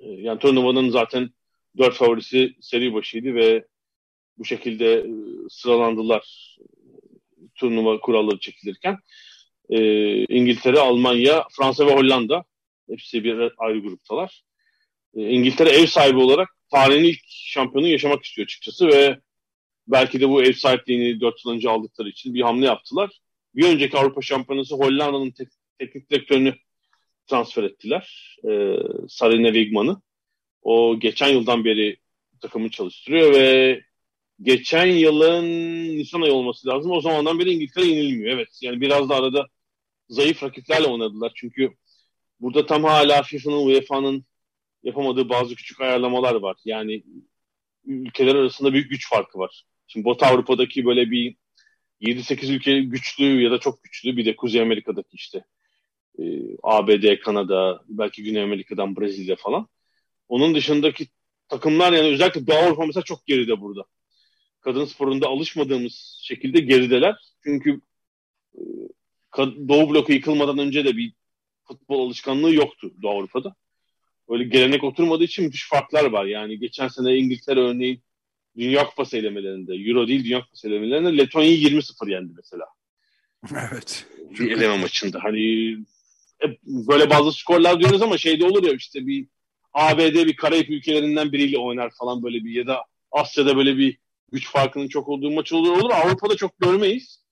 Yani 0.00 0.38
turnuvanın 0.38 0.90
zaten 0.90 1.30
dört 1.78 1.94
favorisi 1.94 2.54
seri 2.60 2.94
başıydı 2.94 3.34
ve 3.34 3.64
bu 4.38 4.44
şekilde 4.44 5.06
sıralandılar 5.48 6.56
turnuva 7.54 8.00
kuralları 8.00 8.38
çekilirken. 8.38 8.98
İngiltere, 10.28 10.78
Almanya, 10.78 11.46
Fransa 11.56 11.86
ve 11.86 11.94
Hollanda 11.94 12.44
hepsi 12.90 13.24
bir 13.24 13.52
ayrı 13.58 13.78
gruptalar. 13.78 14.42
İngiltere 15.14 15.70
ev 15.70 15.86
sahibi 15.86 16.18
olarak 16.18 16.48
tarihin 16.70 17.04
ilk 17.04 17.20
şampiyonu 17.26 17.88
yaşamak 17.88 18.24
istiyor 18.24 18.46
açıkçası 18.46 18.88
ve 18.88 19.18
belki 19.86 20.20
de 20.20 20.28
bu 20.28 20.42
ev 20.42 20.52
sahipliğini 20.52 21.20
4 21.20 21.44
yıl 21.44 21.52
önce 21.52 21.70
aldıkları 21.70 22.08
için 22.08 22.34
bir 22.34 22.40
hamle 22.40 22.66
yaptılar. 22.66 23.20
Bir 23.54 23.68
önceki 23.68 23.98
Avrupa 23.98 24.22
Şampiyonası 24.22 24.74
Hollanda'nın 24.74 25.30
te- 25.30 25.46
teknik 25.78 26.10
direktörünü 26.10 26.54
transfer 27.26 27.62
ettiler. 27.62 28.36
Ee, 28.44 28.76
Sarine 29.08 29.54
Wigman'ı. 29.54 30.02
O 30.62 30.98
geçen 30.98 31.28
yıldan 31.28 31.64
beri 31.64 31.96
takımı 32.40 32.70
çalıştırıyor 32.70 33.32
ve 33.32 33.80
geçen 34.42 34.86
yılın 34.86 35.44
Nisan 35.98 36.20
ayı 36.20 36.32
olması 36.32 36.68
lazım. 36.68 36.90
O 36.90 37.00
zamandan 37.00 37.38
beri 37.38 37.52
İngiltere 37.52 37.86
yenilmiyor. 37.86 38.36
Evet 38.36 38.48
yani 38.62 38.80
biraz 38.80 39.08
da 39.08 39.16
arada 39.16 39.46
zayıf 40.08 40.42
rakiplerle 40.42 40.86
oynadılar. 40.86 41.32
Çünkü 41.34 41.70
burada 42.40 42.66
tam 42.66 42.84
hala 42.84 43.22
FIFA'nın, 43.22 43.66
UEFA'nın 43.66 44.24
yapamadığı 44.82 45.28
bazı 45.28 45.54
küçük 45.54 45.80
ayarlamalar 45.80 46.34
var. 46.34 46.56
Yani 46.64 47.02
ülkeler 47.84 48.34
arasında 48.34 48.72
büyük 48.72 48.90
güç 48.90 49.08
farkı 49.08 49.38
var. 49.38 49.64
Şimdi 49.86 50.06
Batı 50.06 50.26
Avrupa'daki 50.26 50.84
böyle 50.84 51.10
bir 51.10 51.36
7-8 52.00 52.52
ülke 52.52 52.80
güçlü 52.80 53.42
ya 53.42 53.50
da 53.50 53.58
çok 53.58 53.82
güçlü 53.82 54.16
bir 54.16 54.24
de 54.24 54.36
Kuzey 54.36 54.60
Amerika'daki 54.60 55.16
işte 55.16 55.44
e, 56.18 56.22
ABD, 56.62 57.18
Kanada, 57.20 57.82
belki 57.88 58.22
Güney 58.22 58.42
Amerika'dan 58.42 58.96
Brezilya 58.96 59.36
falan. 59.36 59.68
Onun 60.32 60.54
dışındaki 60.54 61.06
takımlar 61.48 61.92
yani 61.92 62.08
özellikle 62.08 62.46
Doğu 62.46 62.56
Avrupa 62.56 62.86
mesela 62.86 63.04
çok 63.04 63.26
geride 63.26 63.60
burada. 63.60 63.84
Kadın 64.60 64.84
sporunda 64.84 65.26
alışmadığımız 65.28 66.20
şekilde 66.22 66.60
gerideler. 66.60 67.14
Çünkü 67.44 67.80
e, 68.54 68.60
Doğu 69.68 69.90
bloku 69.90 70.12
yıkılmadan 70.12 70.58
önce 70.58 70.84
de 70.84 70.96
bir 70.96 71.12
futbol 71.64 72.06
alışkanlığı 72.06 72.54
yoktu 72.54 72.92
Doğu 73.02 73.10
Avrupa'da 73.10 73.54
öyle 74.28 74.44
gelenek 74.44 74.84
oturmadığı 74.84 75.24
için 75.24 75.44
müthiş 75.44 75.68
farklar 75.68 76.04
var. 76.04 76.24
Yani 76.24 76.58
geçen 76.58 76.88
sene 76.88 77.16
İngiltere 77.16 77.60
örneğin 77.60 78.02
Dünya 78.56 78.86
Kupası 78.86 79.16
elemelerinde, 79.16 79.74
Euro 79.74 80.08
değil 80.08 80.24
Dünya 80.24 80.40
Kupası 80.40 80.68
elemelerinde 80.68 81.18
Letonya'yı 81.18 81.58
20-0 81.58 82.10
yendi 82.10 82.32
mesela. 82.36 82.64
Evet. 83.72 84.06
Bir 84.38 84.50
eleme 84.50 84.78
maçında. 84.78 85.24
Hani 85.24 85.76
böyle 86.64 87.10
bazı 87.10 87.32
skorlar 87.32 87.80
diyoruz 87.80 88.02
ama 88.02 88.18
şeyde 88.18 88.44
olur 88.44 88.64
ya 88.64 88.72
işte 88.72 89.06
bir 89.06 89.26
ABD 89.74 90.14
bir 90.14 90.36
Karayip 90.36 90.70
ülkelerinden 90.70 91.32
biriyle 91.32 91.58
oynar 91.58 91.90
falan 91.98 92.22
böyle 92.22 92.44
bir 92.44 92.50
ya 92.50 92.66
da 92.66 92.84
Asya'da 93.10 93.56
böyle 93.56 93.76
bir 93.76 93.98
güç 94.32 94.48
farkının 94.50 94.88
çok 94.88 95.08
olduğu 95.08 95.30
maç 95.30 95.52
olur 95.52 95.76
olur. 95.76 95.90
Avrupa'da 95.90 96.36
çok 96.36 96.58
görmeyiz. 96.60 97.22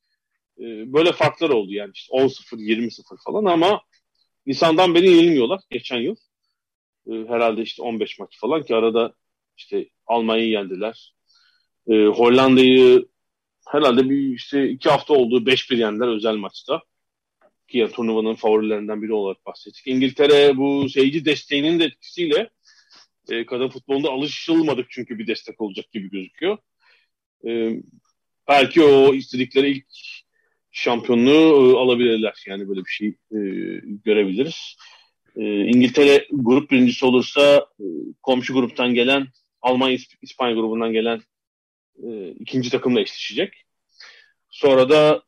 Ee, 0.59 0.93
böyle 0.93 1.13
farklar 1.13 1.51
oldu 1.51 1.73
yani 1.73 1.91
işte 1.95 2.17
10-0, 2.17 2.57
20-0 2.57 3.17
falan 3.25 3.45
ama 3.45 3.83
Nisan'dan 4.47 4.95
beri 4.95 5.11
yenilmiyorlar 5.11 5.61
geçen 5.71 5.99
yıl. 5.99 6.17
E, 7.07 7.13
herhalde 7.29 7.63
işte 7.63 7.83
15 7.83 8.19
maç 8.19 8.39
falan 8.41 8.63
ki 8.63 8.75
arada 8.75 9.15
işte 9.57 9.89
Almanya'yı 10.07 10.51
yendiler. 10.51 11.15
E, 11.89 12.05
Hollanda'yı 12.07 13.09
herhalde 13.69 14.11
bir 14.11 14.35
işte 14.35 14.69
iki 14.69 14.91
hafta 14.91 15.15
oldu 15.15 15.45
5-1 15.45 15.77
yendiler 15.77 16.09
özel 16.09 16.35
maçta. 16.35 16.83
Ki 17.71 17.79
ya 17.79 17.89
turnuvanın 17.89 18.35
favorilerinden 18.35 19.03
biri 19.03 19.13
olarak 19.13 19.47
bahsettik. 19.47 19.87
İngiltere 19.87 20.57
bu 20.57 20.89
seyirci 20.89 21.25
desteğinin 21.25 21.81
de 21.81 21.85
etkisiyle 21.85 22.51
e, 23.31 23.47
kadın 23.47 23.69
futbolunda 23.69 24.11
alışılmadık 24.11 24.87
çünkü 24.91 25.19
bir 25.19 25.27
destek 25.27 25.61
olacak 25.61 25.93
gibi 25.93 26.11
gözüküyor. 26.11 26.59
E, 27.47 27.71
belki 28.49 28.83
o 28.83 29.15
istedikleri 29.15 29.71
ilk 29.71 29.87
şampiyonluğu 30.71 31.31
e, 31.31 31.79
alabilirler. 31.79 32.45
Yani 32.47 32.69
böyle 32.69 32.81
bir 32.81 32.91
şey 32.91 33.09
e, 33.09 33.41
görebiliriz. 34.05 34.77
E, 35.37 35.43
İngiltere 35.65 36.27
grup 36.31 36.71
birincisi 36.71 37.07
olursa 37.07 37.67
e, 37.81 37.85
komşu 38.23 38.55
gruptan 38.55 38.95
gelen 38.95 39.27
Almanya 39.63 39.99
İspanya 40.23 40.55
grubundan 40.55 40.93
gelen 40.93 41.23
e, 42.03 42.31
ikinci 42.31 42.71
takımla 42.71 43.01
eşleşecek. 43.01 43.65
Sonra 44.51 44.91
da 44.91 45.23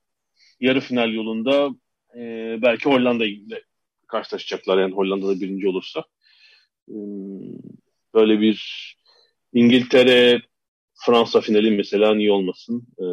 yarı 0.61 0.81
final 0.81 1.12
yolunda 1.12 1.70
e, 2.16 2.59
belki 2.62 2.88
Hollanda 2.88 3.27
ile 3.27 3.62
karşılaşacaklar 4.07 4.79
yani 4.79 4.94
Hollanda'da 4.94 5.40
birinci 5.40 5.68
olursa. 5.68 6.05
E, 6.88 6.96
böyle 8.14 8.40
bir 8.40 8.59
İngiltere 9.53 10.42
Fransa 10.94 11.40
finali 11.40 11.70
mesela 11.70 12.14
niye 12.14 12.33
olmasın? 12.33 12.87
E, 12.98 13.07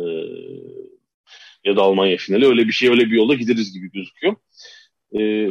ya 1.63 1.75
da 1.75 1.81
Almanya 1.81 2.17
finali 2.17 2.45
öyle 2.45 2.67
bir 2.67 2.71
şey 2.71 2.89
öyle 2.89 3.05
bir 3.05 3.15
yola 3.15 3.33
gideriz 3.33 3.73
gibi 3.73 3.91
gözüküyor. 3.91 4.35
E, 5.19 5.49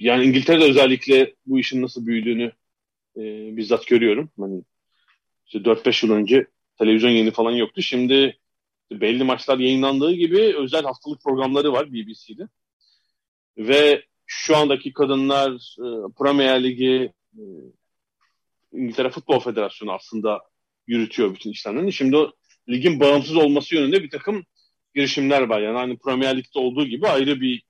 yani 0.00 0.24
İngiltere'de 0.24 0.64
özellikle 0.64 1.34
bu 1.46 1.58
işin 1.58 1.82
nasıl 1.82 2.06
büyüdüğünü 2.06 2.52
e, 3.16 3.22
bizzat 3.56 3.86
görüyorum. 3.86 4.30
Hani 4.38 4.62
işte 5.46 5.58
4-5 5.58 6.06
yıl 6.06 6.12
önce 6.12 6.46
televizyon 6.78 7.10
yayını 7.10 7.30
falan 7.30 7.50
yoktu. 7.50 7.82
Şimdi 7.82 8.38
belli 8.92 9.24
maçlar 9.24 9.58
yayınlandığı 9.58 10.12
gibi 10.12 10.56
özel 10.56 10.82
haftalık 10.82 11.22
programları 11.22 11.72
var 11.72 11.92
BBC'de. 11.92 12.48
Ve 13.58 14.04
şu 14.26 14.56
andaki 14.56 14.92
kadınlar 14.92 15.76
e, 15.78 15.86
Premier 16.18 16.64
Ligi 16.64 17.12
e, 17.34 17.42
İngiltere 18.72 19.10
Futbol 19.10 19.40
Federasyonu 19.40 19.92
aslında 19.92 20.42
yürütüyor 20.86 21.34
bütün 21.34 21.50
işlemlerini. 21.50 21.92
Şimdi 21.92 22.16
o 22.16 22.32
ligin 22.68 23.00
bağımsız 23.00 23.36
olması 23.36 23.74
yönünde 23.74 24.02
bir 24.02 24.10
takım 24.10 24.44
girişimler 24.94 25.42
var. 25.42 25.60
Yani 25.60 25.76
hani 25.76 25.98
Premier 25.98 26.36
Lig'de 26.36 26.58
olduğu 26.58 26.86
gibi 26.86 27.08
ayrı 27.08 27.40
bir 27.40 27.62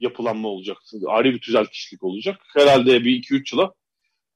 yapılanma 0.00 0.48
olacak. 0.48 0.78
Ayrı 1.06 1.34
bir 1.34 1.40
tüzel 1.40 1.66
kişilik 1.66 2.02
olacak. 2.02 2.40
Herhalde 2.56 3.04
bir 3.04 3.22
2-3 3.22 3.54
yıla 3.54 3.74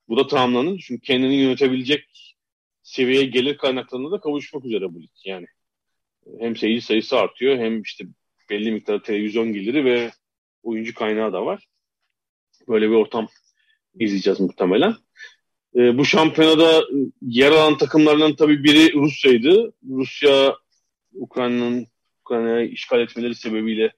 bu 0.09 0.17
da 0.17 0.27
tamamlanır. 0.27 0.85
Çünkü 0.87 1.01
kendini 1.01 1.35
yönetebilecek 1.35 2.35
seviyeye 2.83 3.27
gelir 3.27 3.57
kaynaklarına 3.57 4.11
da 4.11 4.21
kavuşmak 4.21 4.65
üzere 4.65 4.95
bu 4.95 5.03
lig 5.03 5.11
yani. 5.25 5.47
Hem 6.41 6.57
seyirci 6.57 6.87
sayısı 6.87 7.17
artıyor 7.17 7.59
hem 7.59 7.83
işte 7.83 8.05
belli 8.51 8.73
miktar 8.73 9.03
televizyon 9.03 9.53
geliri 9.53 9.85
ve 9.85 10.11
oyuncu 10.62 10.95
kaynağı 10.95 11.33
da 11.33 11.47
var. 11.47 11.67
Böyle 12.69 12.91
bir 12.91 12.95
ortam 12.95 13.29
izleyeceğiz 13.95 14.41
muhtemelen. 14.41 14.95
E, 15.77 15.99
bu 15.99 16.05
şampiyonada 16.05 16.85
yer 17.23 17.53
alan 17.53 17.79
takımlardan 17.79 18.37
tabii 18.37 18.65
biri 18.65 18.95
Rusya'ydı. 18.95 19.73
Rusya 19.89 20.57
Ukrayna'nın 21.15 21.87
Ukrayna'yı 22.21 22.69
işgal 22.69 23.01
etmeleri 23.01 23.35
sebebiyle 23.35 23.93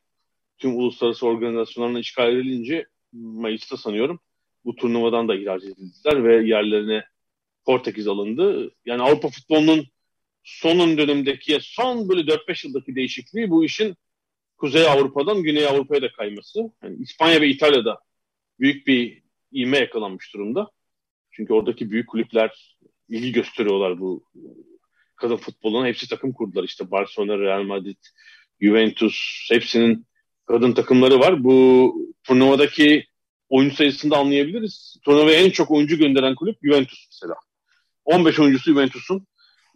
tüm 0.58 0.76
uluslararası 0.76 1.26
organizasyonlarına 1.26 2.00
işgal 2.00 2.32
edilince 2.32 2.86
Mayıs'ta 3.12 3.76
sanıyorum 3.76 4.20
bu 4.64 4.76
turnuvadan 4.76 5.28
da 5.28 5.34
ihraç 5.34 5.64
edildiler 5.64 6.24
ve 6.24 6.48
yerlerine 6.48 7.04
Portekiz 7.64 8.08
alındı. 8.08 8.70
Yani 8.86 9.02
Avrupa 9.02 9.28
futbolunun 9.28 9.86
sonun 10.48 10.98
dönemdeki 10.98 11.58
son 11.60 12.08
böyle 12.08 12.20
4-5 12.20 12.66
yıldaki 12.66 12.94
değişikliği 12.94 13.50
bu 13.50 13.64
işin 13.64 13.96
Kuzey 14.56 14.86
Avrupa'dan 14.88 15.42
Güney 15.42 15.66
Avrupa'ya 15.66 16.02
da 16.02 16.12
kayması. 16.12 16.72
Yani 16.82 16.96
İspanya 17.00 17.40
ve 17.40 17.48
İtalya'da 17.48 17.98
büyük 18.60 18.86
bir 18.86 19.22
ivme 19.52 19.78
yakalanmış 19.78 20.34
durumda. 20.34 20.70
Çünkü 21.30 21.52
oradaki 21.52 21.90
büyük 21.90 22.08
kulüpler 22.08 22.76
ilgi 23.08 23.32
gösteriyorlar 23.32 24.00
bu 24.00 24.24
kadın 25.16 25.36
futboluna. 25.36 25.86
Hepsi 25.86 26.08
takım 26.08 26.32
kurdular 26.32 26.64
işte 26.64 26.90
Barcelona, 26.90 27.38
Real 27.38 27.62
Madrid, 27.62 27.98
Juventus 28.60 29.48
hepsinin 29.50 30.06
kadın 30.46 30.72
takımları 30.72 31.20
var. 31.20 31.44
Bu 31.44 31.94
turnuvadaki 32.24 33.06
oyuncu 33.48 33.76
sayısını 33.76 34.10
da 34.10 34.16
anlayabiliriz. 34.16 34.96
Turnuvaya 35.04 35.40
en 35.40 35.50
çok 35.50 35.70
oyuncu 35.70 35.98
gönderen 35.98 36.34
kulüp 36.34 36.58
Juventus 36.64 37.06
mesela. 37.12 37.34
15 38.04 38.38
oyuncusu 38.38 38.70
Juventus'un 38.70 39.26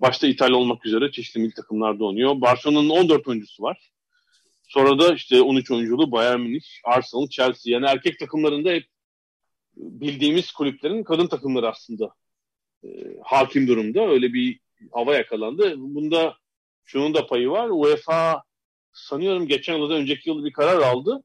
başta 0.03 0.27
İtalya 0.27 0.57
olmak 0.57 0.87
üzere 0.87 1.13
çeşitli 1.13 1.41
milli 1.41 1.55
takımlarda 1.55 2.05
oynuyor. 2.05 2.41
Barcelona'nın 2.41 2.89
14 2.89 3.29
oyuncusu 3.29 3.63
var. 3.63 3.91
Sonra 4.69 4.99
da 4.99 5.15
işte 5.15 5.43
13 5.43 5.71
oyunculu 5.71 6.13
Bayern 6.13 6.41
Münih, 6.41 6.65
Arsenal, 6.85 7.29
Chelsea. 7.29 7.73
Yani 7.73 7.87
erkek 7.87 8.19
takımlarında 8.19 8.71
hep 8.71 8.87
bildiğimiz 9.77 10.53
kulüplerin 10.53 11.05
kadın 11.05 11.27
takımları 11.27 11.69
aslında 11.69 12.15
e, 12.85 12.89
hakim 13.25 13.69
durumda. 13.69 14.09
Öyle 14.09 14.33
bir 14.33 14.61
hava 14.93 15.15
yakalandı. 15.15 15.75
Bunda 15.77 16.37
şunun 16.85 17.15
da 17.15 17.27
payı 17.27 17.51
var. 17.51 17.69
UEFA 17.69 18.43
sanıyorum 18.93 19.47
geçen 19.47 19.77
yılda 19.77 19.95
önceki 19.95 20.31
yıl 20.31 20.45
bir 20.45 20.53
karar 20.53 20.83
aldı. 20.83 21.23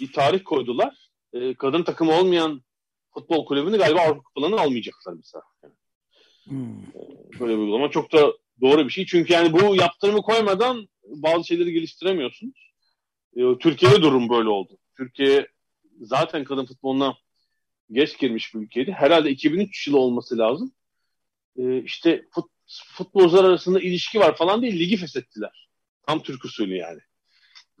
Bir 0.00 0.12
tarih 0.12 0.44
koydular. 0.44 1.10
E, 1.32 1.54
kadın 1.54 1.82
takımı 1.82 2.12
olmayan 2.12 2.62
futbol 3.14 3.46
kulübünü 3.46 3.78
galiba 3.78 4.00
Avrupa 4.00 4.22
Kupalarını 4.22 4.60
almayacaklar 4.60 5.12
mesela. 5.12 5.42
Hmm. 6.48 6.82
Böyle 7.40 7.52
bir 7.52 7.58
uygulama 7.58 7.90
çok 7.90 8.12
da 8.12 8.32
doğru 8.60 8.84
bir 8.84 8.90
şey. 8.90 9.06
Çünkü 9.06 9.32
yani 9.32 9.52
bu 9.52 9.76
yaptırımı 9.76 10.22
koymadan 10.22 10.88
bazı 11.04 11.46
şeyleri 11.46 11.72
geliştiremiyorsunuz. 11.72 12.72
E, 13.36 13.58
Türkiye'de 13.58 14.02
durum 14.02 14.28
böyle 14.28 14.48
oldu. 14.48 14.78
Türkiye 14.96 15.48
zaten 16.00 16.44
kadın 16.44 16.66
futboluna 16.66 17.16
geç 17.92 18.18
girmiş 18.18 18.54
bir 18.54 18.60
ülkeydi. 18.60 18.92
Herhalde 18.92 19.30
2003 19.30 19.88
yılı 19.88 19.98
olması 19.98 20.38
lazım. 20.38 20.72
E, 21.56 21.82
işte 21.82 22.24
fut, 22.30 22.44
futbolcular 22.86 23.44
arasında 23.44 23.80
ilişki 23.80 24.20
var 24.20 24.36
falan 24.36 24.62
değil, 24.62 24.78
ligi 24.78 24.96
feshettiler. 24.96 25.68
Tam 26.06 26.22
Türk 26.22 26.44
usulü 26.44 26.76
yani. 26.76 27.00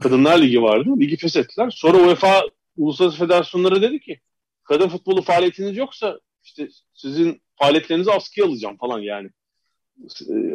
Kadınlar 0.02 0.42
Ligi 0.42 0.62
vardı, 0.62 1.00
ligi 1.00 1.16
feshettiler. 1.16 1.70
Sonra 1.70 1.98
UEFA 1.98 2.42
Uluslararası 2.76 3.18
Federasyonları 3.18 3.82
dedi 3.82 4.00
ki, 4.00 4.20
kadın 4.64 4.88
futbolu 4.88 5.22
faaliyetiniz 5.22 5.76
yoksa 5.76 6.20
işte 6.42 6.68
sizin 6.94 7.42
faaliyetlerinizi 7.58 8.12
askıya 8.12 8.46
alacağım 8.46 8.76
falan 8.76 9.00
yani. 9.00 9.30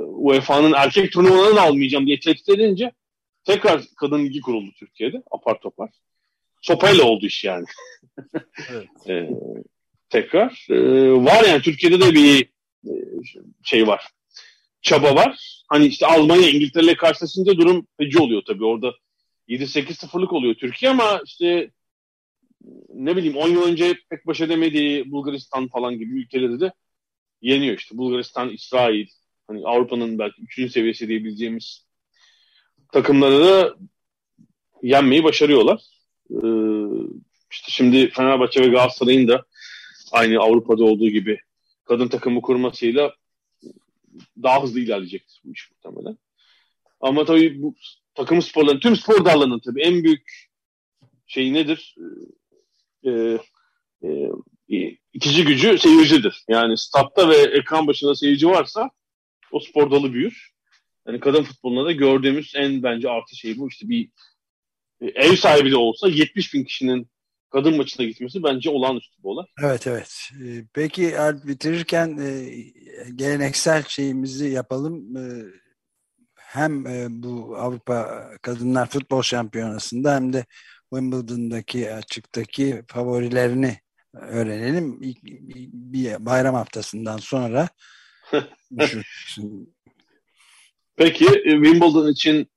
UEFA'nın 0.06 0.74
erkek 0.74 1.12
turnuvalarını 1.12 1.62
almayacağım 1.62 2.08
diye 2.08 2.20
tehdit 2.20 2.50
edince 2.50 2.92
tekrar 3.44 3.82
kadın 3.96 4.26
ligi 4.26 4.42
kuruldu 4.42 4.72
Türkiye'de 4.80 5.24
apar 5.32 5.60
topar. 5.60 5.90
Sopayla 6.62 7.04
oldu 7.04 7.26
iş 7.26 7.44
yani. 7.44 7.66
evet. 8.70 8.88
ee, 9.10 9.30
tekrar. 10.10 10.68
Ee, 10.70 11.12
var 11.12 11.44
yani 11.44 11.62
Türkiye'de 11.62 12.02
de 12.02 12.14
bir 12.14 12.46
e, 12.86 12.94
şey 13.64 13.88
var. 13.88 14.08
Çaba 14.82 15.16
var. 15.16 15.64
Hani 15.70 15.86
işte 15.86 16.06
Almanya 16.06 16.50
İngiltere 16.50 16.84
ile 16.84 16.96
karşılaşınca 16.96 17.58
durum 17.58 17.88
feci 17.98 18.20
oluyor 18.20 18.42
tabii. 18.48 18.66
Orada 18.66 18.94
7-8-0'lık 19.50 20.34
oluyor 20.34 20.56
Türkiye 20.56 20.92
ama 20.92 21.22
işte 21.26 21.72
ne 22.94 23.16
bileyim 23.16 23.38
10 23.38 23.50
yıl 23.50 23.64
önce 23.64 23.94
pek 24.10 24.28
baş 24.28 24.42
edemediği 24.42 25.12
Bulgaristan 25.12 25.68
falan 25.68 26.00
gibi 26.00 26.20
ülkeleri 26.20 26.60
de 26.60 26.74
yeniyor 27.44 27.78
işte. 27.78 27.98
Bulgaristan, 27.98 28.50
İsrail, 28.50 29.08
hani 29.48 29.66
Avrupa'nın 29.66 30.20
belki 30.20 30.42
3. 30.42 30.72
seviyesi 30.72 31.08
diyebileceğimiz 31.08 31.86
takımları 32.92 33.46
da 33.46 33.76
yenmeyi 34.84 35.24
başarıyorlar. 35.24 35.82
Ee, 36.32 36.38
işte 37.52 37.72
şimdi 37.72 38.10
Fenerbahçe 38.10 38.62
ve 38.62 38.68
Galatasaray'ın 38.68 39.28
da 39.28 39.46
aynı 40.12 40.40
Avrupa'da 40.40 40.84
olduğu 40.84 41.10
gibi 41.10 41.40
kadın 41.86 42.08
takımı 42.08 42.42
kurmasıyla 42.42 43.14
daha 44.44 44.64
hızlı 44.64 44.80
ilerleyecektir 44.80 45.42
bu 45.46 45.52
iş 45.52 45.72
muhtemelen. 45.72 46.18
Ama 47.02 47.26
tabii 47.26 47.62
bu 47.62 47.76
takım 48.16 48.42
sporların, 48.42 48.80
tüm 48.80 48.96
spor 48.96 49.26
dallarının 49.26 49.60
tabii 49.60 49.82
en 49.82 50.04
büyük 50.04 50.50
şey 51.28 51.54
nedir? 51.54 51.96
Ee, 53.06 53.38
e, 54.04 54.30
e, 55.14 55.18
itici 55.18 55.46
gücü 55.46 55.78
seyircidir. 55.78 56.44
Yani 56.50 56.78
statta 56.78 57.30
ve 57.30 57.36
ekran 57.36 57.88
başında 57.88 58.16
seyirci 58.16 58.48
varsa 58.48 58.90
o 59.52 59.60
spor 59.60 59.92
dalı 59.92 60.14
büyür. 60.14 60.54
Yani 61.08 61.20
kadın 61.20 61.44
futbolunda 61.44 61.86
da 61.86 61.92
gördüğümüz 61.92 62.54
en 62.56 62.84
bence 62.84 63.10
artı 63.10 63.36
şey 63.36 63.58
bu. 63.58 63.70
İşte 63.70 63.90
bir 63.90 64.10
e, 65.02 65.06
ev 65.06 65.36
sahibi 65.36 65.72
de 65.72 65.78
olsa 65.78 66.08
70 66.10 66.54
bin 66.54 66.64
kişinin 66.64 67.08
kadın 67.50 67.78
maçına 67.78 68.06
gitmesi 68.06 68.44
bence 68.44 68.70
olağanüstü 68.70 69.24
bir 69.24 69.28
olay. 69.28 69.46
Evet 69.64 69.88
evet. 69.88 70.30
E, 70.46 70.66
peki 70.74 71.16
bitirirken 71.44 72.18
e, 72.18 72.50
geleneksel 73.16 73.84
şeyimizi 73.88 74.50
yapalım. 74.50 75.04
Hem 76.36 76.86
bu 77.24 77.58
Avrupa 77.58 78.30
Kadınlar 78.42 78.90
Futbol 78.90 79.22
Şampiyonası'nda 79.22 80.16
hem 80.16 80.34
de 80.34 80.46
Wimbledon'daki 80.94 81.94
açıktaki 81.94 82.84
favorilerini 82.88 83.83
öğrenelim. 84.14 85.02
Bir 85.74 86.26
bayram 86.26 86.56
haftasından 86.56 87.18
sonra 87.18 87.70
Peki 90.96 91.26
Wimbledon 91.26 92.12
için 92.12 92.48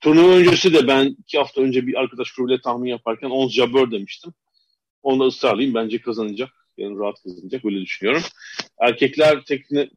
Turnuva 0.00 0.32
öncesi 0.32 0.74
de 0.74 0.86
ben 0.86 1.16
iki 1.18 1.38
hafta 1.38 1.60
önce 1.60 1.86
bir 1.86 2.00
arkadaş 2.00 2.32
grubuyla 2.32 2.60
tahmin 2.60 2.90
yaparken 2.90 3.30
Ons 3.30 3.52
Jabeur 3.52 3.90
demiştim. 3.90 4.34
Onda 5.02 5.24
ısrarlayayım. 5.24 5.74
Bence 5.74 6.00
kazanacak. 6.00 6.50
Yani 6.76 6.98
rahat 6.98 7.22
kazanacak. 7.22 7.64
Öyle 7.64 7.80
düşünüyorum. 7.80 8.22
Erkekler 8.80 9.44
tekne, 9.44 9.90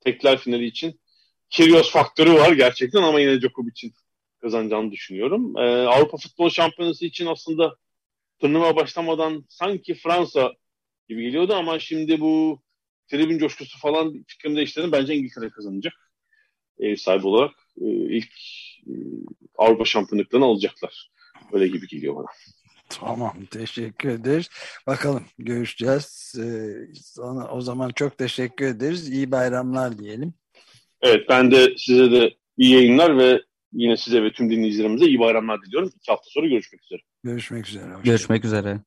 tekler 0.00 0.38
finali 0.38 0.64
için 0.66 1.00
Kyrgios 1.50 1.90
faktörü 1.90 2.32
var 2.32 2.52
gerçekten 2.52 3.02
ama 3.02 3.20
yine 3.20 3.40
Djokovic'in 3.40 3.94
kazanacağını 4.40 4.92
düşünüyorum. 4.92 5.56
Ee, 5.58 5.86
Avrupa 5.86 6.16
Futbol 6.16 6.50
Şampiyonası 6.50 7.06
için 7.06 7.26
aslında 7.26 7.76
turnuva 8.40 8.76
başlamadan 8.76 9.44
sanki 9.48 9.94
Fransa 9.94 10.52
gibi 11.08 11.22
geliyordu 11.22 11.54
ama 11.54 11.78
şimdi 11.78 12.20
bu 12.20 12.62
tribün 13.10 13.38
coşkusu 13.38 13.78
falan 13.78 14.24
fikrim 14.28 14.56
değiştirdi. 14.56 14.92
Bence 14.92 15.14
İngiltere 15.14 15.50
kazanacak. 15.50 15.94
Ev 16.78 16.96
sahibi 16.96 17.26
olarak 17.26 17.54
e, 17.80 17.86
ilk 17.86 18.32
e, 18.86 18.92
Avrupa 19.58 19.84
şampiyonluklarını 19.84 20.44
alacaklar. 20.44 21.10
Öyle 21.52 21.68
gibi 21.68 21.88
geliyor 21.88 22.16
bana. 22.16 22.26
Tamam 22.88 23.34
teşekkür 23.50 24.08
ederiz. 24.08 24.48
Bakalım 24.86 25.24
görüşeceğiz. 25.38 26.34
Ee, 26.38 27.20
o 27.50 27.60
zaman 27.60 27.90
çok 27.90 28.18
teşekkür 28.18 28.66
ederiz. 28.66 29.08
İyi 29.08 29.30
bayramlar 29.30 29.98
diyelim. 29.98 30.34
Evet 31.02 31.28
ben 31.28 31.50
de 31.50 31.74
size 31.76 32.10
de 32.10 32.34
iyi 32.56 32.74
yayınlar 32.74 33.18
ve 33.18 33.42
yine 33.72 33.96
size 33.96 34.22
ve 34.22 34.32
tüm 34.32 34.50
dinleyicilerimize 34.50 35.06
iyi 35.06 35.18
bayramlar 35.18 35.62
diliyorum. 35.62 35.90
İki 35.96 36.10
hafta 36.10 36.26
sonra 36.30 36.46
görüşmek 36.46 36.82
üzere. 36.84 37.00
Görüşmek 37.24 37.68
üzere. 37.68 37.84
Görüşmek 38.04 38.44
üzere. 38.44 38.80